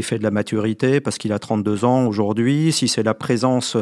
l'effet 0.00 0.18
de 0.18 0.22
la 0.22 0.30
maturité, 0.30 0.98
parce 1.02 1.18
qu'il 1.18 1.30
a 1.30 1.38
32 1.38 1.84
ans 1.84 2.06
aujourd'hui, 2.06 2.72
si 2.72 2.88
c'est 2.88 3.02
la 3.02 3.12
présence 3.12 3.76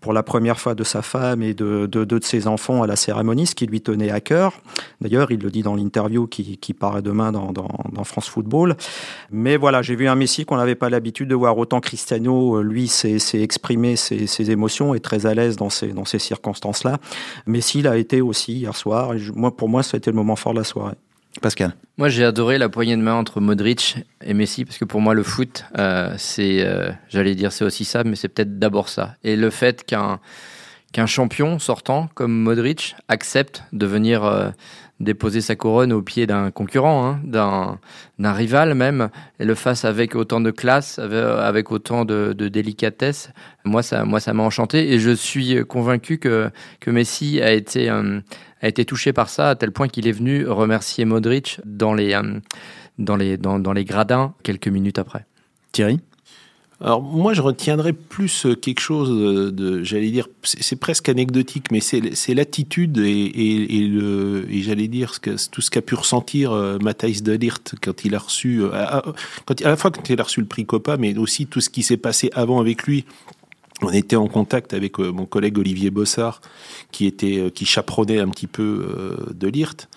pour 0.00 0.12
la 0.12 0.24
première 0.24 0.58
fois 0.58 0.74
de 0.74 0.82
sa 0.82 1.00
femme 1.00 1.42
et 1.44 1.54
de 1.54 1.86
deux 1.86 2.04
de, 2.04 2.18
ses 2.24 2.48
enfants 2.48 2.82
à 2.82 2.88
la 2.88 2.96
cérémonie, 2.96 3.46
ce 3.46 3.54
qui 3.54 3.66
lui 3.66 3.80
tenait 3.80 4.10
à 4.10 4.20
cœur. 4.20 4.60
D'ailleurs, 5.00 5.30
il 5.30 5.40
le 5.40 5.48
dit 5.48 5.62
dans 5.62 5.76
l'interview 5.76 6.26
qui, 6.26 6.74
paraît 6.74 7.02
demain 7.02 7.30
dans, 7.30 7.52
France 8.02 8.28
Football. 8.28 8.76
Mais 9.30 9.56
voilà, 9.56 9.80
j'ai 9.80 9.94
vu 9.94 10.08
un 10.08 10.16
Messi 10.16 10.44
qu'on 10.44 10.56
n'avait 10.56 10.74
pas 10.74 10.90
l'habitude 10.90 11.28
de 11.28 11.36
voir. 11.36 11.56
Autant 11.56 11.78
Cristiano, 11.78 12.60
lui, 12.62 12.88
s'est 12.88 13.20
exprimé 13.34 13.94
ses, 13.94 14.50
émotions, 14.50 14.92
est 14.94 15.00
très 15.00 15.26
à 15.26 15.34
l'aise 15.34 15.54
dans 15.56 15.70
ces, 15.70 16.18
circonstances-là. 16.18 16.98
Messi 17.46 17.82
l'a 17.82 17.96
été 17.96 18.20
aussi 18.20 18.54
hier 18.54 18.74
soir. 18.74 19.14
Et 19.14 19.20
moi, 19.36 19.56
pour 19.56 19.68
moi, 19.68 19.82
été 19.94 20.10
le 20.10 20.16
moment 20.16 20.34
fort 20.34 20.52
de 20.52 20.58
la 20.58 20.64
soirée. 20.64 20.96
Pascal. 21.40 21.74
Moi, 21.96 22.08
j'ai 22.08 22.24
adoré 22.24 22.58
la 22.58 22.68
poignée 22.68 22.96
de 22.96 23.02
main 23.02 23.14
entre 23.14 23.40
Modric 23.40 23.96
et 24.24 24.34
Messi 24.34 24.64
parce 24.64 24.78
que 24.78 24.84
pour 24.84 25.00
moi, 25.00 25.14
le 25.14 25.22
foot, 25.22 25.64
euh, 25.78 26.14
c'est, 26.18 26.64
euh, 26.66 26.90
j'allais 27.08 27.34
dire, 27.34 27.52
c'est 27.52 27.64
aussi 27.64 27.84
ça, 27.84 28.04
mais 28.04 28.16
c'est 28.16 28.28
peut-être 28.28 28.58
d'abord 28.58 28.88
ça. 28.88 29.14
Et 29.22 29.36
le 29.36 29.50
fait 29.50 29.84
qu'un 29.84 30.18
qu'un 30.92 31.06
champion 31.06 31.58
sortant 31.58 32.08
comme 32.14 32.32
Modric 32.32 32.96
accepte 33.08 33.62
de 33.72 33.86
venir 33.86 34.24
euh, 34.24 34.50
déposer 35.00 35.40
sa 35.40 35.56
couronne 35.56 35.92
au 35.92 36.02
pied 36.02 36.26
d'un 36.26 36.50
concurrent, 36.50 37.06
hein, 37.06 37.20
d'un, 37.24 38.32
rival 38.32 38.74
même, 38.74 39.08
et 39.38 39.44
le 39.44 39.54
fasse 39.54 39.84
avec 39.84 40.14
autant 40.14 40.40
de 40.40 40.50
classe, 40.50 40.98
avec 40.98 41.72
autant 41.72 42.04
de, 42.04 42.32
délicatesse. 42.32 43.30
Moi, 43.64 43.82
ça, 43.82 44.04
moi, 44.04 44.20
ça 44.20 44.34
m'a 44.34 44.42
enchanté 44.42 44.92
et 44.92 44.98
je 44.98 45.10
suis 45.10 45.64
convaincu 45.66 46.18
que 46.18 46.50
que 46.80 46.90
Messi 46.90 47.40
a 47.40 47.52
été 47.52 47.88
euh, 47.90 48.20
a 48.60 48.68
été 48.68 48.84
touché 48.84 49.12
par 49.12 49.30
ça 49.30 49.50
à 49.50 49.54
tel 49.54 49.72
point 49.72 49.88
qu'il 49.88 50.06
est 50.06 50.12
venu 50.12 50.46
remercier 50.46 51.04
Modric 51.04 51.60
dans 51.64 51.94
les 51.94 52.14
euh, 52.14 52.40
dans 52.98 53.16
les 53.16 53.38
dans 53.38 53.72
les 53.72 53.84
gradins 53.84 54.34
quelques 54.42 54.68
minutes 54.68 54.98
après. 54.98 55.24
Thierry? 55.72 56.00
Alors 56.82 57.02
moi, 57.02 57.34
je 57.34 57.42
retiendrai 57.42 57.92
plus 57.92 58.46
quelque 58.62 58.80
chose 58.80 59.10
de, 59.10 59.84
j'allais 59.84 60.10
dire, 60.10 60.28
c'est 60.42 60.76
presque 60.76 61.10
anecdotique, 61.10 61.70
mais 61.70 61.80
c'est 61.80 62.34
l'attitude 62.34 62.96
et, 62.98 63.10
et, 63.10 63.76
et, 63.76 63.86
le, 63.86 64.46
et 64.50 64.62
j'allais 64.62 64.88
dire 64.88 65.12
ce 65.12 65.20
que, 65.20 65.50
tout 65.50 65.60
ce 65.60 65.70
qu'a 65.70 65.82
pu 65.82 65.94
ressentir 65.94 66.52
euh, 66.52 66.78
Matthijs 66.78 67.22
de 67.22 67.32
Ligt 67.32 67.74
quand 67.82 68.04
il 68.06 68.14
a 68.14 68.18
reçu, 68.18 68.64
à, 68.72 69.02
quand, 69.44 69.60
à 69.60 69.68
la 69.68 69.76
fois 69.76 69.90
quand 69.90 70.08
il 70.08 70.18
a 70.18 70.24
reçu 70.24 70.40
le 70.40 70.46
prix 70.46 70.64
Copa, 70.64 70.96
mais 70.96 71.16
aussi 71.18 71.46
tout 71.46 71.60
ce 71.60 71.68
qui 71.68 71.82
s'est 71.82 71.98
passé 71.98 72.30
avant 72.32 72.60
avec 72.60 72.84
lui. 72.84 73.04
On 73.82 73.90
était 73.90 74.16
en 74.16 74.26
contact 74.26 74.72
avec 74.74 74.98
mon 74.98 75.24
collègue 75.24 75.58
Olivier 75.58 75.90
Bossard, 75.90 76.42
qui 76.92 77.06
était, 77.06 77.50
qui 77.54 77.64
chaperonnait 77.64 78.20
un 78.20 78.28
petit 78.28 78.46
peu 78.46 79.16
de 79.34 79.48
Lirt 79.48 79.88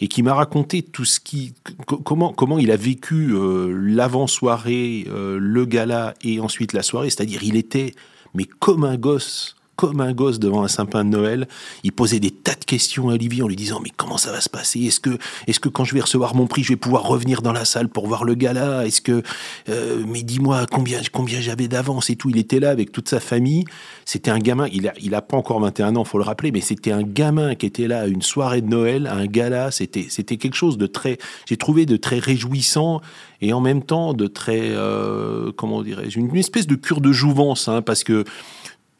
et 0.00 0.08
qui 0.08 0.22
m'a 0.22 0.34
raconté 0.34 0.82
tout 0.82 1.04
ce 1.04 1.20
qui 1.20 1.54
comment 1.86 2.32
comment 2.32 2.58
il 2.58 2.70
a 2.70 2.76
vécu 2.76 3.32
euh, 3.32 3.72
l'avant-soirée, 3.72 5.06
euh, 5.08 5.38
le 5.40 5.64
gala 5.64 6.14
et 6.22 6.40
ensuite 6.40 6.72
la 6.72 6.82
soirée, 6.82 7.10
c'est-à-dire 7.10 7.42
il 7.42 7.56
était 7.56 7.94
mais 8.34 8.44
comme 8.44 8.84
un 8.84 8.96
gosse 8.96 9.55
comme 9.76 10.00
un 10.00 10.12
gosse 10.12 10.38
devant 10.38 10.62
un 10.62 10.68
sapin 10.68 11.04
de 11.04 11.10
Noël. 11.10 11.46
Il 11.84 11.92
posait 11.92 12.20
des 12.20 12.30
tas 12.30 12.54
de 12.54 12.64
questions 12.64 13.10
à 13.10 13.14
Olivier 13.14 13.42
en 13.42 13.48
lui 13.48 13.56
disant 13.56 13.80
mais 13.82 13.90
comment 13.96 14.18
ça 14.18 14.32
va 14.32 14.40
se 14.40 14.48
passer? 14.48 14.80
Est-ce 14.80 15.00
que 15.00 15.18
est-ce 15.46 15.60
que 15.60 15.68
quand 15.68 15.84
je 15.84 15.94
vais 15.94 16.00
recevoir 16.00 16.34
mon 16.34 16.46
prix, 16.46 16.62
je 16.62 16.70
vais 16.70 16.76
pouvoir 16.76 17.04
revenir 17.04 17.42
dans 17.42 17.52
la 17.52 17.64
salle 17.64 17.88
pour 17.88 18.06
voir 18.06 18.24
le 18.24 18.34
gala? 18.34 18.86
Est-ce 18.86 19.00
que 19.00 19.22
euh, 19.68 20.02
mais 20.06 20.22
dis-moi 20.22 20.66
combien 20.70 21.00
combien 21.12 21.40
j'avais 21.40 21.68
d'avance 21.68 22.10
et 22.10 22.16
tout? 22.16 22.30
Il 22.30 22.38
était 22.38 22.60
là 22.60 22.70
avec 22.70 22.90
toute 22.90 23.08
sa 23.08 23.20
famille. 23.20 23.64
C'était 24.04 24.30
un 24.30 24.38
gamin. 24.38 24.68
Il 24.72 24.88
a 24.88 24.94
il 25.00 25.14
a 25.14 25.22
pas 25.22 25.36
encore 25.36 25.60
21 25.60 25.96
ans, 25.96 26.04
faut 26.04 26.18
le 26.18 26.24
rappeler, 26.24 26.52
mais 26.52 26.60
c'était 26.60 26.92
un 26.92 27.02
gamin 27.02 27.54
qui 27.54 27.66
était 27.66 27.86
là 27.86 28.00
à 28.00 28.06
une 28.06 28.22
soirée 28.22 28.62
de 28.62 28.68
Noël, 28.68 29.06
à 29.06 29.14
un 29.14 29.26
gala. 29.26 29.70
C'était 29.70 30.06
c'était 30.08 30.36
quelque 30.36 30.56
chose 30.56 30.78
de 30.78 30.86
très 30.86 31.18
j'ai 31.46 31.56
trouvé 31.56 31.86
de 31.86 31.96
très 31.96 32.18
réjouissant 32.18 33.00
et 33.40 33.52
en 33.52 33.60
même 33.60 33.82
temps 33.82 34.14
de 34.14 34.26
très 34.26 34.70
euh, 34.70 35.52
comment 35.56 35.82
dirais-je 35.82 36.18
une 36.18 36.34
espèce 36.36 36.66
de 36.66 36.74
cure 36.74 37.00
de 37.00 37.12
jouvence 37.12 37.68
hein, 37.68 37.82
parce 37.82 38.04
que 38.04 38.24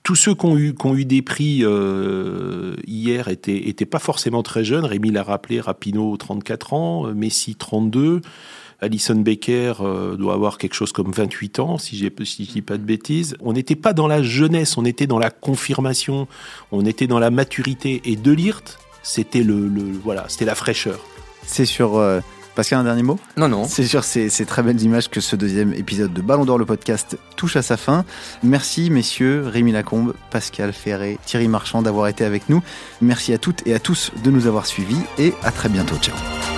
tous 0.06 0.14
ceux 0.14 0.36
qui 0.36 0.46
ont 0.46 0.56
eu, 0.56 0.72
qui 0.72 0.86
ont 0.86 0.94
eu 0.94 1.04
des 1.04 1.20
prix 1.20 1.64
euh, 1.64 2.76
hier 2.86 3.26
étaient, 3.26 3.68
étaient 3.68 3.86
pas 3.86 3.98
forcément 3.98 4.44
très 4.44 4.64
jeunes. 4.64 4.84
Rémi 4.84 5.10
l'a 5.10 5.24
rappelé, 5.24 5.60
Rapino 5.60 6.16
34 6.16 6.74
ans, 6.74 7.12
Messi 7.12 7.56
32. 7.56 8.20
Alison 8.80 9.16
Becker 9.16 9.72
euh, 9.80 10.16
doit 10.16 10.34
avoir 10.34 10.58
quelque 10.58 10.74
chose 10.74 10.92
comme 10.92 11.10
28 11.10 11.58
ans, 11.58 11.76
si, 11.76 11.96
j'ai, 11.96 12.12
si 12.24 12.44
je 12.44 12.52
dis 12.52 12.62
pas 12.62 12.76
de 12.78 12.84
bêtises. 12.84 13.36
On 13.40 13.52
n'était 13.52 13.74
pas 13.74 13.94
dans 13.94 14.06
la 14.06 14.22
jeunesse, 14.22 14.76
on 14.76 14.84
était 14.84 15.08
dans 15.08 15.18
la 15.18 15.30
confirmation, 15.30 16.28
on 16.70 16.86
était 16.86 17.08
dans 17.08 17.18
la 17.18 17.30
maturité. 17.30 18.00
Et 18.04 18.14
De 18.14 18.30
Lirt, 18.30 18.78
c'était 19.02 19.42
le, 19.42 19.66
le 19.66 19.82
voilà, 19.90 20.26
c'était 20.28 20.44
la 20.44 20.54
fraîcheur. 20.54 21.00
C'est 21.44 21.66
sur 21.66 21.96
euh, 21.96 22.20
Pascal, 22.56 22.80
un 22.80 22.84
dernier 22.84 23.02
mot? 23.02 23.20
Non, 23.36 23.48
non. 23.48 23.64
C'est 23.68 23.84
sur 23.84 24.02
ces, 24.02 24.30
ces 24.30 24.46
très 24.46 24.62
belles 24.62 24.80
images 24.80 25.10
que 25.10 25.20
ce 25.20 25.36
deuxième 25.36 25.74
épisode 25.74 26.12
de 26.12 26.22
Ballon 26.22 26.46
d'Or, 26.46 26.56
le 26.56 26.64
podcast, 26.64 27.18
touche 27.36 27.54
à 27.56 27.62
sa 27.62 27.76
fin. 27.76 28.04
Merci, 28.42 28.90
messieurs, 28.90 29.44
Rémi 29.46 29.72
Lacombe, 29.72 30.14
Pascal 30.30 30.72
Ferré, 30.72 31.18
Thierry 31.26 31.48
Marchand 31.48 31.82
d'avoir 31.82 32.08
été 32.08 32.24
avec 32.24 32.48
nous. 32.48 32.62
Merci 33.02 33.34
à 33.34 33.38
toutes 33.38 33.66
et 33.66 33.74
à 33.74 33.78
tous 33.78 34.10
de 34.24 34.30
nous 34.30 34.46
avoir 34.46 34.64
suivis 34.64 35.00
et 35.18 35.34
à 35.42 35.52
très 35.52 35.68
bientôt. 35.68 35.96
Ciao. 35.96 36.55